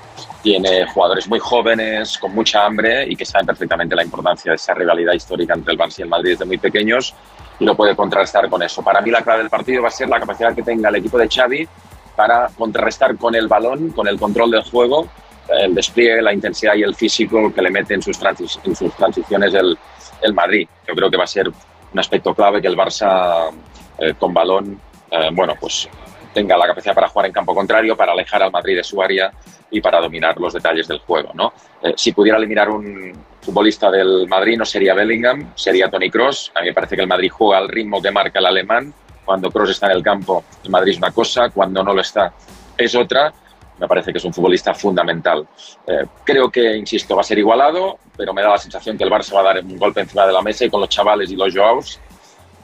tiene 0.43 0.87
jugadores 0.87 1.27
muy 1.27 1.39
jóvenes, 1.39 2.17
con 2.19 2.33
mucha 2.33 2.65
hambre 2.65 3.05
y 3.09 3.15
que 3.15 3.25
saben 3.25 3.47
perfectamente 3.47 3.95
la 3.95 4.03
importancia 4.03 4.51
de 4.51 4.55
esa 4.55 4.73
rivalidad 4.73 5.13
histórica 5.13 5.55
entre 5.55 5.73
el 5.73 5.79
Barça 5.79 5.99
y 5.99 6.01
el 6.03 6.09
Madrid 6.09 6.31
desde 6.31 6.45
muy 6.45 6.57
pequeños 6.57 7.15
y 7.59 7.65
lo 7.65 7.75
puede 7.75 7.95
contrarrestar 7.95 8.49
con 8.49 8.63
eso. 8.63 8.81
Para 8.81 9.01
mí 9.01 9.11
la 9.11 9.21
clave 9.21 9.39
del 9.39 9.49
partido 9.49 9.81
va 9.81 9.89
a 9.89 9.91
ser 9.91 10.07
la 10.09 10.19
capacidad 10.19 10.55
que 10.55 10.63
tenga 10.63 10.89
el 10.89 10.95
equipo 10.95 11.17
de 11.17 11.27
Xavi 11.27 11.67
para 12.15 12.49
contrarrestar 12.57 13.17
con 13.17 13.35
el 13.35 13.47
balón, 13.47 13.89
con 13.91 14.07
el 14.07 14.19
control 14.19 14.51
del 14.51 14.63
juego, 14.63 15.07
el 15.49 15.73
despliegue, 15.73 16.21
la 16.21 16.33
intensidad 16.33 16.75
y 16.75 16.83
el 16.83 16.95
físico 16.95 17.51
que 17.53 17.61
le 17.61 17.69
mete 17.69 17.95
en 17.95 18.01
sus, 18.01 18.19
transiciones 18.19 19.53
el, 19.53 19.77
el 20.21 20.33
Madrid. 20.33 20.67
Yo 20.87 20.93
creo 20.95 21.09
que 21.09 21.17
va 21.17 21.23
a 21.23 21.27
ser 21.27 21.47
un 21.47 21.99
aspecto 21.99 22.33
clave 22.33 22.61
que 22.61 22.67
el 22.67 22.77
Barça 22.77 23.51
eh, 23.97 24.13
con 24.17 24.33
balón, 24.33 24.79
eh, 25.11 25.29
bueno, 25.33 25.55
pues 25.59 25.89
tenga 26.33 26.57
la 26.57 26.67
capacidad 26.67 26.93
para 26.93 27.07
jugar 27.07 27.27
en 27.27 27.33
campo 27.33 27.53
contrario, 27.55 27.95
para 27.95 28.11
alejar 28.11 28.43
al 28.43 28.51
Madrid 28.51 28.75
de 28.75 28.83
su 28.83 29.01
área 29.01 29.31
y 29.71 29.81
para 29.81 29.99
dominar 29.99 30.39
los 30.39 30.53
detalles 30.53 30.87
del 30.87 30.99
juego. 30.99 31.31
¿no? 31.33 31.53
Eh, 31.81 31.93
si 31.95 32.11
pudiera 32.11 32.37
eliminar 32.37 32.69
un 32.69 33.13
futbolista 33.41 33.89
del 33.89 34.27
Madrid 34.27 34.57
no 34.57 34.65
sería 34.65 34.93
Bellingham, 34.93 35.51
sería 35.55 35.89
Tony 35.89 36.09
Cross. 36.09 36.51
A 36.55 36.61
mí 36.61 36.67
me 36.67 36.73
parece 36.73 36.95
que 36.95 37.01
el 37.01 37.07
Madrid 37.07 37.29
juega 37.31 37.57
al 37.57 37.69
ritmo 37.69 38.01
que 38.01 38.11
marca 38.11 38.39
el 38.39 38.45
alemán. 38.45 38.93
Cuando 39.25 39.51
Cross 39.51 39.71
está 39.71 39.87
en 39.87 39.93
el 39.93 40.03
campo, 40.03 40.43
el 40.63 40.71
Madrid 40.71 40.93
es 40.93 40.97
una 40.97 41.11
cosa, 41.11 41.49
cuando 41.49 41.83
no 41.83 41.93
lo 41.93 42.01
está, 42.01 42.33
es 42.77 42.95
otra. 42.95 43.31
Me 43.77 43.87
parece 43.87 44.11
que 44.11 44.17
es 44.17 44.25
un 44.25 44.33
futbolista 44.33 44.73
fundamental. 44.73 45.47
Eh, 45.87 46.05
creo 46.23 46.49
que, 46.49 46.75
insisto, 46.75 47.15
va 47.15 47.21
a 47.21 47.23
ser 47.23 47.37
igualado, 47.37 47.99
pero 48.17 48.33
me 48.33 48.41
da 48.41 48.49
la 48.49 48.57
sensación 48.57 48.97
que 48.97 49.03
el 49.03 49.09
Barça 49.11 49.33
va 49.35 49.41
a 49.41 49.53
dar 49.53 49.63
un 49.63 49.77
golpe 49.77 50.01
encima 50.01 50.25
de 50.25 50.33
la 50.33 50.41
mesa 50.41 50.65
y 50.65 50.69
con 50.69 50.81
los 50.81 50.89
chavales 50.89 51.31
y 51.31 51.35
los 51.35 51.55
Joaos 51.55 51.99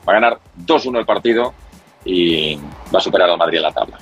va 0.08 0.13
a 0.13 0.15
ganar 0.19 0.39
2-1 0.65 0.99
el 0.99 1.06
partido 1.06 1.54
y 2.06 2.56
va 2.94 3.00
a 3.00 3.02
superar 3.02 3.30
al 3.30 3.38
Madrid 3.38 3.58
en 3.58 3.63
la 3.63 3.72
tabla. 3.74 3.98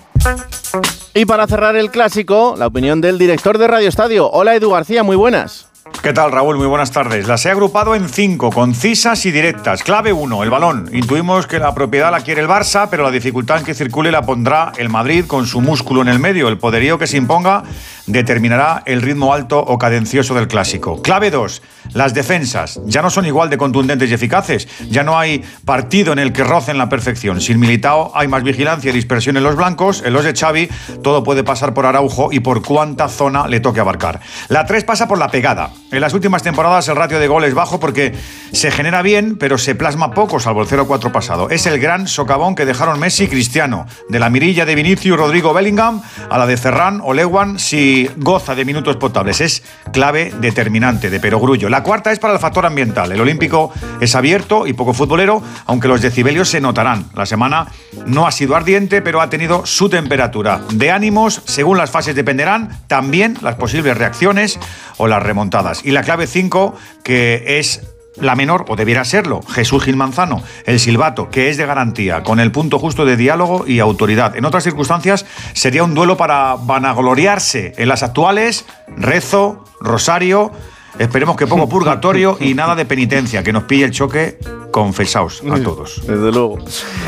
Y 1.15 1.25
para 1.25 1.47
cerrar 1.47 1.75
el 1.75 1.91
clásico, 1.91 2.55
la 2.57 2.67
opinión 2.67 3.01
del 3.01 3.17
director 3.17 3.57
de 3.57 3.67
Radio 3.67 3.87
Estadio. 3.87 4.29
Hola 4.29 4.55
Edu 4.55 4.71
García, 4.71 5.03
muy 5.03 5.15
buenas. 5.15 5.69
¿Qué 6.01 6.11
tal, 6.11 6.31
Raúl? 6.31 6.57
Muy 6.57 6.67
buenas 6.67 6.91
tardes. 6.91 7.27
Las 7.27 7.45
he 7.45 7.51
agrupado 7.51 7.93
en 7.93 8.09
cinco, 8.09 8.51
concisas 8.51 9.25
y 9.25 9.31
directas. 9.31 9.83
Clave 9.83 10.11
1, 10.11 10.43
el 10.43 10.49
balón. 10.49 10.89
Intuimos 10.91 11.45
que 11.45 11.59
la 11.59 11.73
propiedad 11.73 12.11
la 12.11 12.21
quiere 12.21 12.41
el 12.41 12.47
Barça, 12.47 12.87
pero 12.89 13.03
la 13.03 13.11
dificultad 13.11 13.59
en 13.59 13.65
que 13.65 13.73
circule 13.73 14.11
la 14.11 14.21
pondrá 14.21 14.71
el 14.77 14.89
Madrid 14.89 15.25
con 15.27 15.45
su 15.45 15.61
músculo 15.61 16.01
en 16.01 16.07
el 16.07 16.19
medio. 16.19 16.47
El 16.47 16.57
poderío 16.57 16.97
que 16.97 17.07
se 17.07 17.17
imponga 17.17 17.63
determinará 18.05 18.83
el 18.85 19.01
ritmo 19.01 19.33
alto 19.33 19.59
o 19.59 19.77
cadencioso 19.77 20.33
del 20.35 20.47
clásico. 20.47 21.01
Clave 21.01 21.31
2, 21.31 21.61
las 21.93 22.13
defensas. 22.13 22.81
Ya 22.85 23.01
no 23.01 23.09
son 23.09 23.25
igual 23.25 23.49
de 23.49 23.57
contundentes 23.57 24.09
y 24.09 24.13
eficaces. 24.13 24.67
Ya 24.89 25.03
no 25.03 25.17
hay 25.17 25.43
partido 25.65 26.13
en 26.13 26.19
el 26.19 26.33
que 26.33 26.43
rocen 26.43 26.77
la 26.77 26.89
perfección. 26.89 27.39
Sin 27.41 27.59
Militao 27.59 28.11
hay 28.15 28.27
más 28.27 28.43
vigilancia 28.43 28.91
y 28.91 28.93
dispersión 28.93 29.37
en 29.37 29.43
los 29.43 29.55
blancos. 29.55 30.03
En 30.05 30.13
los 30.13 30.25
de 30.25 30.33
Xavi 30.33 30.69
todo 31.01 31.23
puede 31.23 31.43
pasar 31.43 31.73
por 31.73 31.85
Araujo 31.85 32.29
y 32.31 32.39
por 32.39 32.61
cuánta 32.61 33.07
zona 33.07 33.47
le 33.47 33.59
toque 33.59 33.79
abarcar. 33.79 34.19
La 34.49 34.65
3 34.65 34.83
pasa 34.83 35.07
por 35.07 35.17
la 35.17 35.29
pegada. 35.29 35.71
En 35.91 36.01
las 36.01 36.13
últimas 36.13 36.43
temporadas 36.43 36.87
el 36.87 36.95
ratio 36.95 37.19
de 37.19 37.27
goles 37.27 37.49
es 37.49 37.55
bajo 37.55 37.79
porque 37.79 38.13
se 38.51 38.71
genera 38.71 39.01
bien, 39.01 39.37
pero 39.37 39.57
se 39.57 39.75
plasma 39.75 40.11
poco, 40.11 40.39
salvo 40.39 40.61
el 40.61 40.67
0-4 40.67 41.11
pasado. 41.11 41.49
Es 41.49 41.65
el 41.65 41.79
gran 41.79 42.07
socavón 42.07 42.55
que 42.55 42.65
dejaron 42.65 42.99
Messi 42.99 43.25
y 43.25 43.27
Cristiano. 43.27 43.85
De 44.09 44.19
la 44.19 44.29
mirilla 44.29 44.65
de 44.65 44.75
Vinicius 44.75 45.17
Rodrigo 45.17 45.53
Bellingham 45.53 46.01
a 46.29 46.37
la 46.37 46.45
de 46.45 46.57
Ferran 46.57 47.01
o 47.03 47.13
Lewan 47.13 47.59
si 47.59 47.92
goza 48.17 48.55
de 48.55 48.65
minutos 48.65 48.97
potables. 48.97 49.41
Es 49.41 49.63
clave 49.91 50.33
determinante 50.39 51.09
de 51.09 51.19
perogrullo. 51.19 51.69
La 51.69 51.83
cuarta 51.83 52.11
es 52.11 52.19
para 52.19 52.33
el 52.33 52.39
factor 52.39 52.65
ambiental. 52.65 53.11
El 53.11 53.21
olímpico 53.21 53.71
es 53.99 54.15
abierto 54.15 54.67
y 54.67 54.73
poco 54.73 54.93
futbolero, 54.93 55.41
aunque 55.65 55.87
los 55.87 56.01
decibelios 56.01 56.49
se 56.49 56.61
notarán. 56.61 57.05
La 57.15 57.25
semana 57.25 57.67
no 58.05 58.27
ha 58.27 58.31
sido 58.31 58.55
ardiente, 58.55 59.01
pero 59.01 59.21
ha 59.21 59.29
tenido 59.29 59.65
su 59.65 59.89
temperatura. 59.89 60.61
De 60.71 60.91
ánimos, 60.91 61.41
según 61.45 61.77
las 61.77 61.91
fases 61.91 62.15
dependerán 62.15 62.81
también 62.87 63.37
las 63.41 63.55
posibles 63.55 63.97
reacciones 63.97 64.59
o 64.97 65.07
las 65.07 65.23
remontadas. 65.23 65.81
Y 65.83 65.91
la 65.91 66.03
clave 66.03 66.27
5, 66.27 66.75
que 67.03 67.59
es 67.59 67.92
la 68.17 68.35
menor, 68.35 68.65
o 68.67 68.75
debiera 68.75 69.05
serlo, 69.05 69.41
Jesús 69.41 69.83
Gil 69.83 69.95
Manzano, 69.95 70.41
el 70.65 70.79
silbato, 70.79 71.29
que 71.29 71.49
es 71.49 71.57
de 71.57 71.65
garantía, 71.65 72.23
con 72.23 72.39
el 72.39 72.51
punto 72.51 72.79
justo 72.79 73.05
de 73.05 73.17
diálogo 73.17 73.65
y 73.67 73.79
autoridad. 73.79 74.35
En 74.35 74.45
otras 74.45 74.63
circunstancias 74.63 75.25
sería 75.53 75.83
un 75.83 75.93
duelo 75.93 76.17
para 76.17 76.55
vanagloriarse. 76.55 77.73
En 77.77 77.89
las 77.89 78.03
actuales, 78.03 78.65
rezo, 78.95 79.63
rosario, 79.79 80.51
esperemos 80.99 81.35
que 81.35 81.47
pongo 81.47 81.67
purgatorio 81.67 82.37
y 82.39 82.53
nada 82.53 82.75
de 82.75 82.85
penitencia, 82.85 83.43
que 83.43 83.53
nos 83.53 83.63
pille 83.63 83.85
el 83.85 83.91
choque, 83.91 84.37
confesaos 84.71 85.43
a 85.49 85.61
todos. 85.61 86.01
Desde 86.05 86.31
luego. 86.31 86.57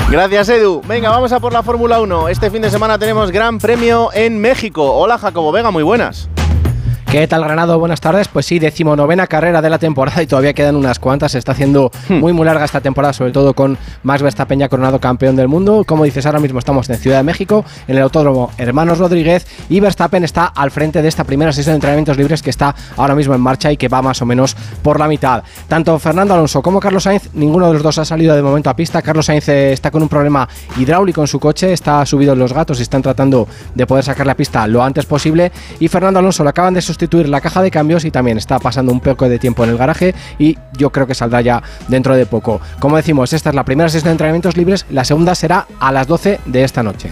Gracias, 0.10 0.50
Edu. 0.50 0.82
Venga, 0.88 1.10
vamos 1.10 1.32
a 1.32 1.40
por 1.40 1.54
la 1.54 1.64
Fórmula 1.64 2.00
1. 2.00 2.30
Este 2.30 2.50
fin 2.50 2.62
de 2.62 2.70
semana 2.70 2.98
tenemos 2.98 3.32
Gran 3.32 3.58
Premio 3.58 4.10
en 4.14 4.40
México. 4.40 4.94
Hola, 4.94 5.18
Jacobo 5.18 5.52
Vega, 5.52 5.72
muy 5.72 5.84
buenas. 5.84 6.30
¿Qué 7.16 7.30
tal, 7.30 7.46
Granado? 7.46 7.80
Buenas 7.80 8.02
tardes. 8.02 8.28
Pues 8.28 8.46
sí, 8.46 8.60
decimonovena 8.60 9.26
carrera 9.26 9.62
de 9.62 9.70
la 9.70 9.80
temporada 9.80 10.22
y 10.22 10.28
todavía 10.28 10.52
quedan 10.52 10.76
unas 10.76 11.00
cuantas. 11.00 11.32
Se 11.32 11.38
está 11.38 11.54
haciendo 11.54 11.90
muy, 12.10 12.34
muy 12.34 12.46
larga 12.46 12.66
esta 12.66 12.82
temporada, 12.82 13.14
sobre 13.14 13.32
todo 13.32 13.54
con 13.54 13.78
Max 14.04 14.22
Verstappen 14.22 14.60
ya 14.60 14.68
coronado 14.68 15.00
campeón 15.00 15.38
del 15.38 15.48
mundo. 15.48 15.86
Como 15.88 16.04
dices, 16.04 16.26
ahora 16.26 16.42
mismo 16.42 16.60
estamos 16.60 16.90
en 16.90 16.98
Ciudad 16.98 17.16
de 17.16 17.24
México, 17.24 17.64
en 17.88 17.96
el 17.96 18.04
Autódromo 18.04 18.52
Hermanos 18.58 18.98
Rodríguez, 18.98 19.48
y 19.70 19.80
Verstappen 19.80 20.26
está 20.26 20.48
al 20.48 20.72
frente 20.72 21.02
de 21.02 21.08
esta 21.08 21.24
primera 21.24 21.54
sesión 21.54 21.72
de 21.72 21.76
entrenamientos 21.78 22.18
libres 22.18 22.44
que 22.44 22.50
está 22.50 22.76
ahora 22.98 23.16
mismo 23.16 23.34
en 23.34 23.40
marcha 23.40 23.72
y 23.72 23.78
que 23.78 23.88
va 23.88 24.02
más 24.02 24.22
o 24.22 24.26
menos 24.26 24.54
por 24.82 25.00
la 25.00 25.08
mitad. 25.08 25.42
Tanto 25.70 25.98
Fernando 26.00 26.34
Alonso 26.34 26.62
como 26.62 26.82
Carlos 26.82 27.04
Sainz, 27.04 27.30
ninguno 27.34 27.68
de 27.68 27.76
los 27.76 27.82
dos 27.82 27.98
ha 27.98 28.04
salido 28.04 28.36
de 28.36 28.42
momento 28.42 28.70
a 28.70 28.76
pista. 28.76 29.02
Carlos 29.02 29.28
Sainz 29.28 29.48
eh, 29.48 29.72
está 29.72 29.90
con 29.90 30.02
un 30.02 30.10
problema 30.10 30.50
hidráulico 30.78 31.22
en 31.22 31.28
su 31.28 31.40
coche, 31.40 31.72
está 31.72 32.06
subido 32.06 32.34
en 32.34 32.40
los 32.40 32.52
gatos 32.52 32.80
y 32.80 32.82
están 32.82 33.02
tratando 33.02 33.48
de 33.74 33.88
poder 33.88 34.04
sacar 34.04 34.28
la 34.28 34.36
pista 34.36 34.68
lo 34.68 34.84
antes 34.84 35.06
posible. 35.06 35.54
Y 35.80 35.88
Fernando 35.88 36.20
Alonso 36.20 36.44
le 36.44 36.50
acaban 36.50 36.74
de 36.74 36.82
sustituir 36.82 37.05
la 37.14 37.42
caja 37.42 37.62
de 37.62 37.72
cambios 37.72 38.06
y 38.06 38.12
también 38.12 38.38
está 38.38 38.60
pasando 38.60 38.92
un 38.92 39.00
poco 39.00 39.30
de 39.30 39.40
tiempo 39.40 39.64
en 39.64 39.72
el 39.72 39.78
garaje 39.78 40.14
y 40.40 40.58
yo 40.78 40.90
creo 40.92 41.08
que 41.08 41.16
saldrá 41.16 41.42
ya 41.42 41.64
dentro 41.88 42.16
de 42.16 42.26
poco. 42.26 42.62
Como 42.80 42.98
decimos, 42.98 43.34
esta 43.34 43.50
es 43.50 43.56
la 43.56 43.64
primera 43.64 43.90
sesión 43.90 44.10
de 44.10 44.12
entrenamientos 44.12 44.58
libres, 44.58 44.86
la 44.90 45.06
segunda 45.06 45.36
será 45.36 45.68
a 45.80 45.92
las 45.92 46.08
12 46.08 46.40
de 46.46 46.64
esta 46.64 46.84
noche. 46.84 47.10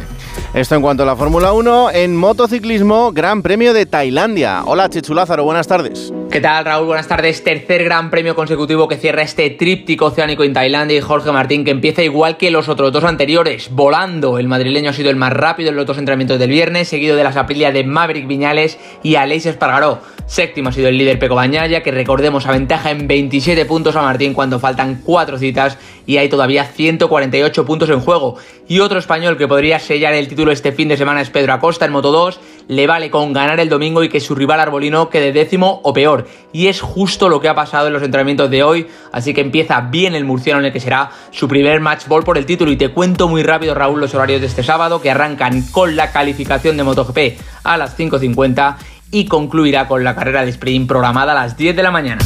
Esto 0.53 0.75
en 0.75 0.81
cuanto 0.81 1.03
a 1.03 1.05
la 1.05 1.15
Fórmula 1.15 1.53
1, 1.53 1.91
en 1.91 2.15
motociclismo, 2.15 3.11
Gran 3.11 3.41
Premio 3.41 3.73
de 3.73 3.85
Tailandia. 3.85 4.63
Hola, 4.65 4.89
Chichu 4.89 5.13
Lázaro, 5.13 5.43
buenas 5.43 5.67
tardes. 5.67 6.13
¿Qué 6.31 6.41
tal, 6.41 6.65
Raúl? 6.65 6.87
Buenas 6.87 7.07
tardes. 7.07 7.43
Tercer 7.43 7.83
gran 7.83 8.09
premio 8.09 8.35
consecutivo 8.35 8.87
que 8.87 8.97
cierra 8.97 9.21
este 9.21 9.51
tríptico 9.51 10.05
oceánico 10.05 10.43
en 10.43 10.53
Tailandia 10.53 10.97
y 10.97 11.01
Jorge 11.01 11.31
Martín 11.31 11.63
que 11.63 11.71
empieza 11.71 12.01
igual 12.01 12.37
que 12.37 12.49
los 12.49 12.69
otros 12.69 12.91
dos 12.91 13.03
anteriores, 13.03 13.69
volando. 13.71 14.39
El 14.39 14.47
madrileño 14.47 14.89
ha 14.89 14.93
sido 14.93 15.11
el 15.11 15.15
más 15.15 15.31
rápido 15.31 15.69
en 15.69 15.75
los 15.75 15.85
dos 15.85 15.99
entrenamientos 15.99 16.39
del 16.39 16.49
viernes, 16.49 16.87
seguido 16.87 17.15
de 17.15 17.23
la 17.23 17.29
Aprilia 17.29 17.71
de 17.71 17.83
Maverick 17.83 18.27
Viñales 18.27 18.79
y 19.03 19.15
Aleix 19.15 19.45
Espargaró. 19.73 20.01
Séptimo 20.25 20.69
ha 20.69 20.71
sido 20.71 20.87
el 20.87 20.97
líder 20.97 21.19
Peco 21.19 21.35
Bañaya, 21.35 21.83
que 21.83 21.91
recordemos 21.91 22.45
aventaja 22.45 22.91
en 22.91 23.07
27 23.07 23.65
puntos 23.65 23.95
a 23.95 24.01
Martín 24.01 24.33
cuando 24.33 24.59
faltan 24.59 25.01
4 25.03 25.37
citas 25.37 25.77
y 26.05 26.17
hay 26.17 26.29
todavía 26.29 26.63
148 26.63 27.65
puntos 27.65 27.89
en 27.89 27.99
juego. 27.99 28.37
Y 28.67 28.79
otro 28.79 28.99
español 28.99 29.37
que 29.37 29.47
podría 29.47 29.79
sellar 29.79 30.13
el 30.13 30.27
título 30.27 30.51
este 30.51 30.71
fin 30.71 30.87
de 30.87 30.97
semana 30.97 31.21
es 31.21 31.29
Pedro 31.29 31.53
Acosta 31.53 31.85
en 31.85 31.91
Moto 31.91 32.11
2. 32.11 32.39
Le 32.69 32.87
vale 32.87 33.09
con 33.09 33.33
ganar 33.33 33.59
el 33.59 33.67
domingo 33.67 34.03
y 34.03 34.09
que 34.09 34.21
su 34.21 34.35
rival 34.35 34.59
Arbolino 34.59 35.09
quede 35.09 35.33
décimo 35.33 35.81
o 35.83 35.91
peor. 35.91 36.27
Y 36.53 36.67
es 36.67 36.81
justo 36.81 37.27
lo 37.27 37.41
que 37.41 37.49
ha 37.49 37.55
pasado 37.55 37.87
en 37.87 37.93
los 37.93 38.03
entrenamientos 38.03 38.49
de 38.49 38.63
hoy. 38.63 38.87
Así 39.11 39.33
que 39.33 39.41
empieza 39.41 39.81
bien 39.81 40.15
el 40.15 40.23
murciano 40.23 40.59
en 40.59 40.67
el 40.67 40.73
que 40.73 40.79
será 40.79 41.11
su 41.31 41.47
primer 41.47 41.81
match 41.81 42.07
ball 42.07 42.23
por 42.23 42.37
el 42.37 42.45
título. 42.45 42.71
Y 42.71 42.77
te 42.77 42.89
cuento 42.89 43.27
muy 43.27 43.43
rápido, 43.43 43.75
Raúl, 43.75 43.99
los 43.99 44.15
horarios 44.15 44.41
de 44.41 44.47
este 44.47 44.63
sábado 44.63 45.01
que 45.01 45.11
arrancan 45.11 45.63
con 45.71 45.95
la 45.95 46.11
calificación 46.11 46.77
de 46.77 46.83
MotoGP 46.83 47.39
a 47.63 47.77
las 47.77 47.97
5.50 47.97 48.75
y 49.13 49.25
concluirá 49.25 49.87
con 49.87 50.03
la 50.03 50.15
carrera 50.15 50.43
de 50.43 50.49
sprint 50.49 50.87
programada 50.87 51.31
a 51.31 51.35
las 51.35 51.55
10 51.55 51.75
de 51.75 51.83
la 51.83 51.91
mañana. 51.91 52.21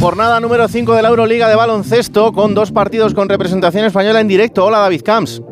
Jornada 0.00 0.40
número 0.40 0.66
5 0.66 0.94
de 0.94 1.02
la 1.02 1.10
Euroliga 1.10 1.46
de 1.48 1.54
baloncesto 1.54 2.32
con 2.32 2.54
dos 2.54 2.72
partidos 2.72 3.12
con 3.12 3.28
representación 3.28 3.84
española 3.84 4.20
en 4.20 4.28
directo. 4.28 4.64
Hola 4.64 4.78
David 4.78 5.02
Camps. 5.04 5.42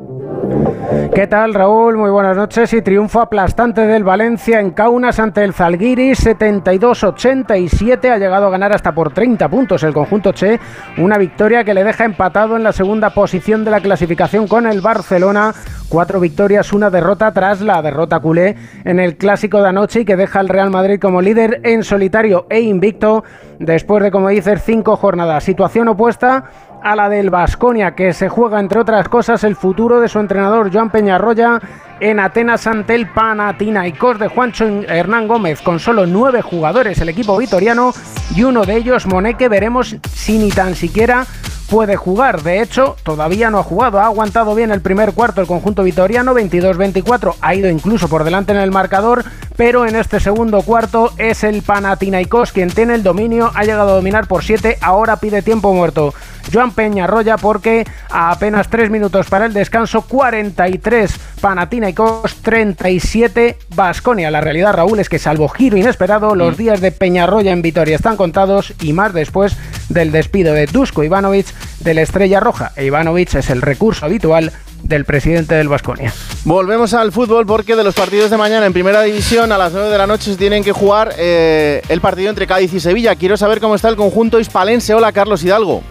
¿Qué 1.15 1.27
tal, 1.27 1.53
Raúl? 1.53 1.99
Muy 1.99 2.09
buenas 2.11 2.35
noches. 2.35 2.73
Y 2.73 2.81
triunfo 2.81 3.21
aplastante 3.21 3.83
del 3.83 4.05
Valencia 4.05 4.59
en 4.59 4.71
Kaunas 4.71 5.19
ante 5.19 5.45
el 5.45 5.53
Zalgiris, 5.53 6.25
72-87. 6.25 8.11
Ha 8.11 8.17
llegado 8.17 8.47
a 8.47 8.51
ganar 8.51 8.73
hasta 8.73 8.95
por 8.95 9.13
30 9.13 9.51
puntos 9.51 9.83
el 9.83 9.93
conjunto 9.93 10.33
Che. 10.33 10.59
Una 10.97 11.19
victoria 11.19 11.63
que 11.63 11.75
le 11.75 11.85
deja 11.85 12.07
empatado 12.07 12.57
en 12.57 12.63
la 12.63 12.73
segunda 12.73 13.11
posición 13.11 13.67
de 13.67 13.71
la 13.71 13.81
clasificación 13.81 14.49
con 14.49 14.67
el 14.67 14.81
Barcelona. 14.81 15.53
Cuatro 15.91 16.21
victorias, 16.21 16.73
una 16.73 16.89
derrota 16.89 17.33
tras 17.33 17.61
la 17.61 17.83
derrota 17.83 18.21
culé 18.21 18.57
en 18.85 18.99
el 18.99 19.17
clásico 19.17 19.61
de 19.63 19.69
anoche 19.69 20.01
y 20.01 20.05
que 20.05 20.17
deja 20.17 20.41
al 20.41 20.49
Real 20.49 20.71
Madrid 20.71 21.01
como 21.01 21.21
líder 21.21 21.61
en 21.65 21.83
solitario 21.83 22.47
e 22.49 22.61
invicto 22.61 23.25
después 23.59 24.03
de, 24.03 24.11
como 24.11 24.29
dices, 24.29 24.63
cinco 24.65 24.97
jornadas. 24.97 25.45
Situación 25.45 25.89
opuesta 25.89 26.45
a 26.83 26.97
la 26.97 27.09
del 27.09 27.31
Vasconia, 27.31 27.95
que 27.95 28.13
se 28.13 28.29
juega, 28.29 28.61
entre 28.61 28.81
otras 28.81 29.09
cosas, 29.09 29.45
el 29.45 29.57
futuro 29.57 30.01
de 30.01 30.09
su 30.09 30.19
entrenador 30.19 30.73
Joan 30.73 30.91
Peñarroya 30.91 31.61
en 32.01 32.21
Atenas 32.21 32.67
ante 32.67 32.95
el 32.95 33.09
Panathinaikos 33.09 34.19
de 34.19 34.29
Juancho 34.29 34.65
Hernán 34.65 35.29
Gómez, 35.29 35.61
con 35.63 35.81
solo 35.81 36.07
nueve 36.07 36.43
jugadores 36.43 37.01
el 37.01 37.09
equipo 37.09 37.37
vitoriano 37.37 37.93
y 38.35 38.45
uno 38.45 38.65
de 38.65 38.77
ellos, 38.77 39.07
Moneque, 39.07 39.49
veremos 39.49 39.97
si 40.13 40.39
ni 40.39 40.51
tan 40.51 40.75
siquiera 40.75 41.27
puede 41.69 41.97
jugar. 41.97 42.43
De 42.43 42.63
hecho, 42.63 42.97
todavía 43.03 43.51
no 43.51 43.59
ha 43.59 43.63
jugado. 43.63 44.01
Ha 44.01 44.07
aguantado 44.07 44.55
bien 44.55 44.71
el 44.71 44.81
primer 44.81 45.13
cuarto 45.13 45.41
el 45.41 45.47
conjunto 45.47 45.83
vitoriano, 45.83 46.35
22-24. 46.35 47.35
Ha 47.41 47.55
ido 47.55 47.69
incluso 47.69 48.09
por 48.09 48.25
delante 48.25 48.53
en 48.53 48.59
el 48.59 48.71
marcador, 48.71 49.25
pero 49.57 49.87
en 49.87 49.97
este 49.97 50.21
segundo 50.21 50.63
cuarto 50.63 51.13
es 51.19 51.45
el 51.45 51.63
Panathinaikos 51.63 52.53
quien 52.53 52.71
tiene 52.71 52.95
el 52.95 53.03
dominio. 53.03 53.51
Ha 53.55 53.65
llegado 53.65 53.91
a 53.91 53.97
dominar 53.97 54.27
por 54.27 54.43
7. 54.43 54.79
Ahora 54.81 55.17
pide 55.17 55.43
tiempo 55.43 55.73
muerto 55.73 56.15
Joan 56.53 56.73
Peñarroya 56.73 57.37
porque 57.37 57.87
a 58.11 58.31
apenas 58.31 58.69
tres 58.69 58.91
minutos 58.91 59.27
para 59.29 59.47
el 59.47 59.53
descanso, 59.53 60.03
43 60.03 61.11
Panathinaikos, 61.41 62.35
37 62.43 63.57
Basconia. 63.75 64.31
La 64.31 64.41
realidad, 64.41 64.73
Raúl, 64.75 64.99
es 65.01 65.09
que 65.09 65.19
salvo 65.19 65.49
giro 65.49 65.77
inesperado, 65.77 66.35
los 66.35 66.55
Mm. 66.55 66.59
días 66.59 66.81
de 66.81 66.93
Peñarroya 66.93 67.53
en 67.53 67.63
Vitoria 67.63 67.97
están 67.97 68.17
contados 68.17 68.73
y 68.81 68.93
más 68.93 69.13
después 69.13 69.57
del 69.89 70.13
despido 70.13 70.55
de 70.55 70.67
Dusko 70.67 71.05
Ivanovic 71.05 71.47
de 71.81 71.95
la 71.95 72.03
Estrella 72.03 72.41
Roja. 72.41 72.73
E 72.77 72.85
Ivanovic 72.87 73.35
es 73.35 73.51
el 73.51 73.63
recurso 73.63 74.05
habitual 74.07 74.53
del 74.83 75.05
presidente 75.05 75.55
del 75.57 75.69
Basconia. 75.69 76.13
Volvemos 76.45 76.95
al 76.95 77.11
fútbol 77.13 77.47
porque 77.47 77.75
de 77.75 77.83
los 77.85 77.95
partidos 77.95 78.31
de 78.31 78.37
mañana 78.37 78.65
en 78.67 78.73
primera 78.73 79.03
división 79.03 79.51
a 79.51 79.59
las 79.59 79.73
9 79.73 79.89
de 79.91 79.99
la 79.99 80.07
noche 80.07 80.31
se 80.33 80.37
tienen 80.37 80.63
que 80.63 80.73
jugar 80.73 81.13
eh, 81.19 81.83
el 81.89 82.01
partido 82.01 82.31
entre 82.31 82.47
Cádiz 82.47 82.73
y 82.73 82.81
Sevilla. 82.81 83.17
Quiero 83.17 83.37
saber 83.37 83.61
cómo 83.61 83.75
está 83.75 83.89
el 83.89 83.97
conjunto 83.97 84.39
hispalense. 84.39 84.95
Hola, 84.95 85.13
Carlos 85.13 85.43
Hidalgo. 85.43 85.83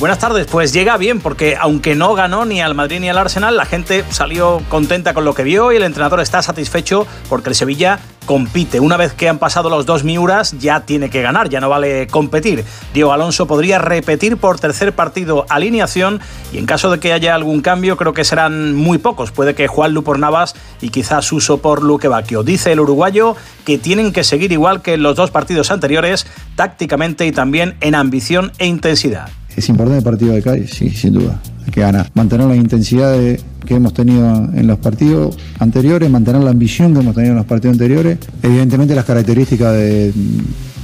Buenas 0.00 0.18
tardes, 0.18 0.48
pues 0.50 0.72
llega 0.72 0.96
bien 0.96 1.20
porque 1.20 1.56
aunque 1.58 1.94
no 1.94 2.14
ganó 2.14 2.44
ni 2.44 2.60
al 2.60 2.74
Madrid 2.74 2.98
ni 2.98 3.08
al 3.08 3.16
Arsenal, 3.16 3.56
la 3.56 3.64
gente 3.64 4.04
salió 4.10 4.60
contenta 4.68 5.14
con 5.14 5.24
lo 5.24 5.34
que 5.34 5.44
vio 5.44 5.70
y 5.70 5.76
el 5.76 5.84
entrenador 5.84 6.18
está 6.20 6.42
satisfecho 6.42 7.06
porque 7.28 7.50
el 7.50 7.54
Sevilla 7.54 8.00
compite. 8.26 8.80
Una 8.80 8.96
vez 8.96 9.12
que 9.12 9.28
han 9.28 9.38
pasado 9.38 9.70
los 9.70 9.86
dos 9.86 10.02
Miuras 10.02 10.58
ya 10.58 10.80
tiene 10.80 11.10
que 11.10 11.22
ganar, 11.22 11.48
ya 11.48 11.60
no 11.60 11.68
vale 11.68 12.08
competir. 12.08 12.64
Diego 12.92 13.12
Alonso 13.12 13.46
podría 13.46 13.78
repetir 13.78 14.36
por 14.36 14.58
tercer 14.58 14.92
partido 14.94 15.46
alineación 15.48 16.20
y 16.52 16.58
en 16.58 16.66
caso 16.66 16.90
de 16.90 16.98
que 16.98 17.12
haya 17.12 17.36
algún 17.36 17.60
cambio 17.60 17.96
creo 17.96 18.14
que 18.14 18.24
serán 18.24 18.74
muy 18.74 18.98
pocos. 18.98 19.30
Puede 19.30 19.54
que 19.54 19.68
Juan 19.68 19.94
Lu 19.94 20.02
por 20.02 20.18
Navas 20.18 20.56
y 20.80 20.88
quizás 20.88 21.30
Uso 21.30 21.58
por 21.58 21.84
Luque 21.84 22.08
Bacchio. 22.08 22.42
Dice 22.42 22.72
el 22.72 22.80
uruguayo 22.80 23.36
que 23.64 23.78
tienen 23.78 24.12
que 24.12 24.24
seguir 24.24 24.50
igual 24.50 24.82
que 24.82 24.94
en 24.94 25.04
los 25.04 25.14
dos 25.14 25.30
partidos 25.30 25.70
anteriores, 25.70 26.26
tácticamente 26.56 27.26
y 27.26 27.32
también 27.32 27.76
en 27.80 27.94
ambición 27.94 28.50
e 28.58 28.66
intensidad. 28.66 29.30
Es 29.56 29.68
importante 29.68 29.98
el 29.98 30.04
partido 30.04 30.32
de 30.34 30.42
Cádiz, 30.42 30.70
sí, 30.70 30.90
sin 30.90 31.14
duda. 31.14 31.40
Hay 31.64 31.70
que 31.70 31.80
ganar. 31.80 32.10
Mantener 32.14 32.46
la 32.46 32.56
intensidad 32.56 33.16
que 33.64 33.74
hemos 33.74 33.94
tenido 33.94 34.50
en 34.52 34.66
los 34.66 34.78
partidos 34.78 35.36
anteriores, 35.58 36.10
mantener 36.10 36.42
la 36.42 36.50
ambición 36.50 36.92
que 36.92 37.00
hemos 37.00 37.14
tenido 37.14 37.32
en 37.32 37.38
los 37.38 37.46
partidos 37.46 37.74
anteriores. 37.74 38.18
Evidentemente 38.42 38.94
las 38.94 39.04
características 39.04 39.72
de, 39.72 40.12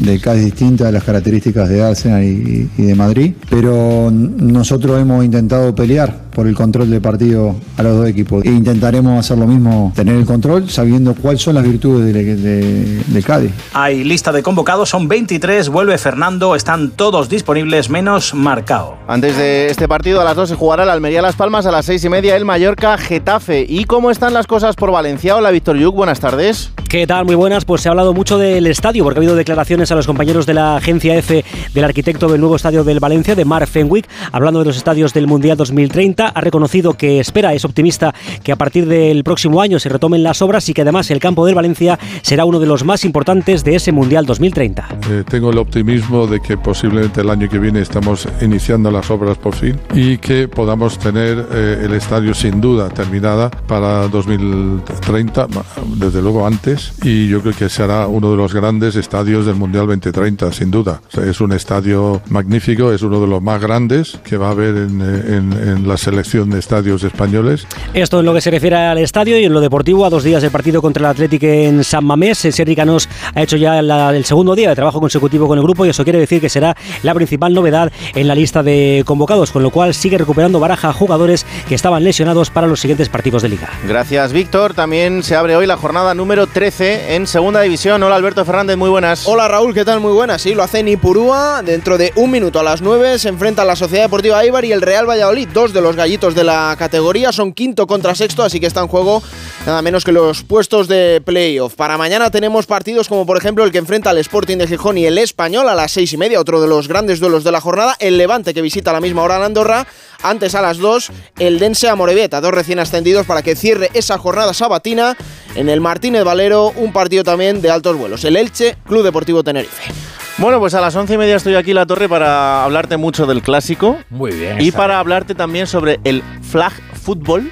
de 0.01 0.19
Cádiz 0.21 0.45
distintas 0.47 0.89
de 0.89 0.93
las 0.93 1.05
características 1.05 1.69
de 1.69 1.83
Arsenal 1.83 2.25
y, 2.25 2.69
y 2.77 2.83
de 2.83 2.95
Madrid, 2.95 3.35
pero 3.49 4.11
nosotros 4.11 5.01
hemos 5.01 5.25
intentado 5.25 5.75
pelear 5.75 6.29
por 6.35 6.47
el 6.47 6.55
control 6.55 6.89
del 6.91 7.01
partido 7.01 7.55
a 7.77 7.83
los 7.83 7.97
dos 7.99 8.09
equipos. 8.09 8.45
E 8.45 8.49
intentaremos 8.51 9.19
hacer 9.19 9.37
lo 9.37 9.47
mismo, 9.47 9.93
tener 9.97 10.15
el 10.17 10.25
control 10.25 10.71
sabiendo 10.71 11.15
cuáles 11.15 11.43
son 11.43 11.55
las 11.57 11.65
virtudes 11.65 12.13
de, 12.15 12.37
de- 12.37 13.03
de 13.07 13.23
Cádiz. 13.23 13.51
Hay 13.75 14.05
lista 14.05 14.33
de 14.33 14.43
convocados, 14.43 14.89
son 14.89 15.09
23, 15.09 15.69
vuelve 15.69 15.99
Fernando, 15.99 16.55
están 16.55 16.91
todos 16.91 17.29
disponibles 17.29 17.91
menos 17.91 18.33
marcado. 18.35 18.95
Antes 19.09 19.37
de 19.37 19.67
este 19.67 19.89
partido, 19.89 20.21
a 20.21 20.25
las 20.25 20.37
2 20.37 20.51
se 20.51 20.55
jugará 20.55 20.85
el 20.85 20.91
Almería 20.91 21.21
Las 21.21 21.37
Palmas, 21.37 21.67
a 21.67 21.73
las 21.73 21.85
6 21.87 22.05
y 22.05 22.09
media 22.09 22.37
el 22.37 22.45
Mallorca 22.45 22.97
Getafe. 22.97 23.67
¿Y 23.69 23.85
cómo 23.85 24.11
están 24.11 24.33
las 24.33 24.47
cosas 24.47 24.77
por 24.77 24.91
Valencia? 24.93 25.37
Hola, 25.37 25.51
Víctor 25.51 25.77
Yuk, 25.77 25.95
buenas 25.95 26.21
tardes. 26.21 26.71
¿Qué 26.89 27.07
tal? 27.07 27.25
Muy 27.25 27.35
buenas. 27.37 27.65
Pues 27.65 27.83
se 27.83 27.89
ha 27.89 27.93
hablado 27.93 28.15
mucho 28.15 28.37
del 28.39 28.67
estadio, 28.67 29.05
porque 29.05 29.19
ha 29.19 29.21
habido 29.21 29.37
declaraciones 29.37 29.90
a 29.93 29.97
los 29.97 30.07
compañeros 30.07 30.47
de 30.47 30.55
la 30.55 30.77
agencia 30.77 31.17
F 31.17 31.45
del 31.75 31.85
arquitecto 31.85 32.29
del 32.29 32.41
nuevo 32.41 32.57
estadio 32.57 32.85
del 32.85 33.01
Valencia, 33.01 33.35
de 33.35 33.45
Mark 33.45 33.67
Fenwick, 33.69 34.07
hablando 34.33 34.61
de 34.61 34.67
los 34.67 34.77
estadios 34.77 35.13
del 35.13 35.27
Mundial 35.27 35.57
2030. 35.57 36.29
Ha 36.29 36.41
reconocido 36.41 36.95
que 36.95 37.21
espera, 37.21 37.53
es 37.55 37.65
optimista, 37.65 38.15
que 38.43 38.53
a 38.53 38.57
partir 38.57 38.87
del 38.87 39.25
próximo 39.25 39.61
año 39.61 39.79
se 39.79 39.89
retomen 39.89 40.23
las 40.23 40.43
obras 40.43 40.69
y 40.69 40.75
que 40.75 40.83
además 40.83 41.11
el 41.11 41.19
campo 41.21 41.45
del 41.47 41.55
Valencia 41.55 41.99
será 42.23 42.45
uno 42.45 42.59
de 42.61 42.67
los 42.67 42.85
más 42.85 43.05
importantes 43.05 43.65
de 43.65 43.75
ese 43.77 43.93
Mundial 43.93 44.27
2030. 44.27 44.89
Eh, 45.11 45.25
tengo 45.29 45.51
el 45.51 45.59
optimismo 45.59 46.27
de 46.27 46.41
que 46.41 46.57
posiblemente 46.57 47.21
el 47.21 47.31
año 47.31 47.49
que 47.49 47.59
viene 47.59 47.81
estamos 47.81 48.27
iniciando 48.41 48.91
las 48.91 49.11
obras 49.11 49.39
por 49.39 49.55
fin 49.55 49.77
y 49.95 50.19
que 50.19 50.49
podamos 50.49 50.99
tener 50.99 51.47
eh, 51.53 51.83
el 51.85 51.95
estadio 51.95 52.35
sin 52.35 52.61
duda 52.61 52.89
terminada 52.89 53.51
para 53.51 54.09
2030, 54.09 55.49
ma- 55.49 55.65
desde 55.97 56.23
luego 56.23 56.47
antes, 56.47 56.93
y 57.03 57.29
yo 57.29 57.41
creo 57.41 57.55
que 57.55 57.69
será 57.69 58.07
uno 58.07 58.31
de 58.31 58.37
los 58.37 58.53
grandes 58.55 58.97
estadios 58.97 59.47
del 59.47 59.57
Mundial 59.57 59.80
2030, 59.87 60.53
sin 60.53 60.71
duda. 60.71 61.01
O 61.09 61.11
sea, 61.11 61.25
es 61.31 61.41
un 61.41 61.53
estadio 61.53 62.21
magnífico, 62.29 62.93
es 62.93 63.03
uno 63.03 63.21
de 63.21 63.27
los 63.27 63.43
más 63.43 63.61
grandes 63.61 64.19
que 64.25 64.37
va 64.37 64.49
a 64.49 64.51
haber 64.53 64.77
en, 64.77 65.01
eh, 65.01 65.37
en- 65.37 65.53
en 65.53 65.89
la 65.89 65.97
selección 65.97 66.51
de 66.51 66.59
estadios 66.59 67.03
españoles. 67.05 67.67
Esto 67.95 68.21
en 68.21 68.27
lo 68.27 68.35
que 68.35 68.41
se 68.41 68.51
refiere 68.51 68.77
al 68.77 68.99
estadio 68.99 69.39
y 69.39 69.45
en 69.45 69.53
lo 69.53 69.61
deportivo, 69.61 70.05
a 70.05 70.11
dos 70.11 70.25
días 70.25 70.43
del 70.43 70.51
partido 70.51 70.81
contra 70.83 71.01
el 71.01 71.07
Athletic 71.11 71.43
en 71.43 71.85
San 71.85 72.05
Mamés, 72.05 72.39
Sergi 72.39 72.75
Canós 72.77 73.09
ha 73.35 73.43
hecho 73.43 73.57
ya 73.57 73.83
la- 73.83 74.15
el 74.17 74.25
segundo 74.25 74.55
día 74.55 74.69
de 74.69 74.75
trabajo 74.75 75.01
consecutivo 75.01 75.47
con 75.49 75.59
el 75.59 75.65
grupo 75.65 75.85
y 75.87 75.91
eso 75.91 76.05
quiere 76.05 76.19
decir 76.19 76.41
que 76.41 76.49
será 76.49 76.77
la 77.03 77.15
principal 77.15 77.53
novedad 77.55 77.93
en 78.15 78.29
la 78.29 78.35
lista 78.35 78.63
de 78.63 79.03
convocados, 79.07 79.51
con 79.53 79.63
lo 79.63 79.71
cual 79.71 79.95
sigue 79.95 80.19
recuperando 80.19 80.61
baraja 80.61 80.89
a 80.89 80.93
jugadores 80.93 81.45
que 81.69 81.75
estaban 81.75 82.05
lesionados 82.05 82.51
para 82.51 82.67
los 82.67 82.81
siguientes 82.81 83.09
partidos 83.09 83.43
de 83.43 83.49
liga. 83.51 83.69
Gracias, 83.87 84.33
Víctor. 84.33 84.75
También 84.75 85.23
se 85.23 85.37
abre 85.37 85.57
hoy 85.57 85.67
la 85.67 85.77
jornada 85.77 86.15
número 86.15 86.47
13 86.47 87.15
en 87.17 87.27
Segunda 87.27 87.61
División. 87.61 88.03
Hola, 88.03 88.17
Alberto 88.17 88.45
Fernández, 88.45 88.77
muy 88.77 88.89
buenas. 88.91 89.27
Hola 89.27 89.49
Raúl, 89.49 89.60
¿qué 89.69 89.85
tal? 89.85 90.01
Muy 90.01 90.13
buenas. 90.13 90.41
Sí, 90.41 90.55
lo 90.55 90.63
hace 90.63 90.83
Nipurúa. 90.83 91.63
Dentro 91.63 91.99
de 91.99 92.13
un 92.17 92.31
minuto 92.31 92.59
a 92.59 92.63
las 92.63 92.81
9 92.81 93.19
se 93.19 93.29
enfrentan 93.29 93.67
la 93.67 93.77
Sociedad 93.77 94.05
Deportiva 94.05 94.43
Eibar 94.43 94.65
y 94.65 94.73
el 94.73 94.81
Real 94.81 95.09
Valladolid. 95.09 95.49
Dos 95.53 95.75
de 95.75 95.83
los 95.83 95.97
gallitos 95.97 96.35
de 96.35 96.45
la 96.45 96.75
categoría 96.79 97.31
son 97.31 97.53
quinto 97.53 97.87
contra 97.87 98.15
sexto, 98.15 98.43
así 98.43 98.59
que 98.59 98.67
está 98.67 98.81
en 98.81 98.89
juego 98.89 99.23
nada 99.67 99.83
menos 99.83 100.03
que 100.03 100.13
los 100.13 100.43
puestos 100.43 100.89
de 100.89 101.23
playoff. 101.25 101.75
Para 101.75 101.99
mañana 101.99 102.31
tenemos 102.31 102.67
partidos 102.67 103.07
como 103.07 103.27
por 103.27 103.37
ejemplo 103.37 103.63
el 103.63 103.71
que 103.71 103.79
enfrenta 103.79 104.11
al 104.11 104.19
Sporting 104.19 104.57
de 104.57 104.67
Gijón 104.67 104.97
y 104.97 105.05
el 105.05 105.19
Español 105.19 105.69
a 105.69 105.75
las 105.75 105.93
seis 105.93 106.13
y 106.15 106.17
media, 106.17 106.41
otro 106.41 106.61
de 106.63 106.67
los 106.67 106.89
grandes 106.89 107.21
duelos 107.21 107.45
de 107.45 107.53
la 107.53 107.61
jornada. 107.61 107.97
El 108.01 108.17
Levante 108.17 108.55
que 108.55 108.63
visita 108.63 108.91
a 108.91 108.95
la 108.95 109.01
misma 109.01 109.23
hora 109.23 109.37
en 109.37 109.43
Andorra. 109.43 109.87
Antes 110.23 110.55
a 110.55 110.61
las 110.61 110.77
2 110.79 111.13
el 111.39 111.59
Dense 111.59 111.89
a 111.89 111.95
Morevieta, 111.97 112.43
dos 112.43 112.53
recién 112.53 112.79
ascendidos 112.79 113.27
para 113.27 113.43
que 113.43 113.57
cierre 113.57 113.91
esa 113.95 114.19
jornada 114.19 114.53
sabatina 114.53 115.17
en 115.55 115.69
el 115.71 115.81
Martínez 115.81 116.25
Valero, 116.25 116.73
un 116.77 116.93
partido 116.93 117.25
también 117.25 117.63
de 117.63 117.71
altos 117.71 117.97
vuelos. 117.97 118.25
El 118.25 118.37
Elche, 118.37 118.77
Club 118.87 119.03
Deportivo 119.03 119.43
Tenerife. 119.53 119.93
Bueno, 120.39 120.59
pues 120.59 120.73
a 120.75 120.81
las 120.81 120.95
once 120.97 121.15
y 121.15 121.19
media 121.19 121.37
estoy 121.37 121.55
aquí 121.55 121.71
en 121.71 121.77
la 121.77 121.87
torre 121.87 122.09
para 122.09 122.65
hablarte 122.65 122.97
mucho 122.97 123.27
del 123.27 123.43
clásico. 123.43 123.99
Muy 124.11 124.31
bien. 124.33 124.61
Y 124.61 124.71
para 124.73 124.99
hablarte 124.99 125.35
también 125.35 125.67
sobre 125.67 126.01
el 126.05 126.23
flag 126.49 126.73
fútbol, 127.03 127.51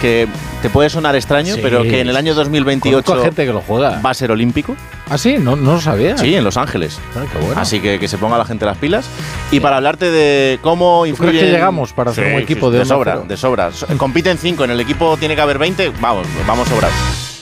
que 0.00 0.26
te 0.62 0.70
puede 0.70 0.88
sonar 0.90 1.14
extraño, 1.14 1.54
Sí. 1.54 1.60
pero 1.62 1.82
que 1.82 2.00
en 2.00 2.08
el 2.08 2.16
año 2.16 2.34
2028 2.34 3.04
Conozco 3.04 3.24
gente 3.24 3.44
que 3.46 3.52
lo 3.52 3.60
juega. 3.60 4.00
va 4.04 4.10
a 4.10 4.14
ser 4.14 4.30
olímpico. 4.32 4.74
¿Ah, 5.10 5.18
sí? 5.18 5.36
No, 5.38 5.54
no 5.54 5.74
lo 5.74 5.80
sabía. 5.80 6.16
Sí, 6.18 6.34
en 6.34 6.42
Los 6.42 6.56
Ángeles. 6.56 6.98
Ah, 7.14 7.24
qué 7.30 7.38
bueno. 7.38 7.60
Así 7.60 7.78
que 7.80 7.98
que 8.00 8.08
se 8.08 8.16
ponga 8.18 8.38
la 8.38 8.44
gente 8.46 8.64
las 8.64 8.78
pilas. 8.78 9.04
Y 9.52 9.60
para 9.60 9.76
hablarte 9.76 10.10
de 10.10 10.58
cómo 10.62 11.00
¿Tú 11.02 11.06
influye. 11.06 11.30
crees 11.32 11.44
que 11.44 11.52
llegamos 11.52 11.92
para 11.92 12.10
hacer 12.10 12.34
un 12.34 12.40
equipo 12.40 12.70
de 12.70 12.78
de 12.80 12.84
sobra? 12.86 13.18
De 13.18 13.36
sobra. 13.36 13.70
Compiten 13.98 14.38
cinco, 14.38 14.64
en 14.64 14.70
el 14.70 14.80
equipo 14.80 15.16
tiene 15.18 15.36
que 15.36 15.40
haber 15.42 15.58
20. 15.58 15.92
Vamos, 16.00 16.26
vamos 16.46 16.66
sobrados. 16.68 17.33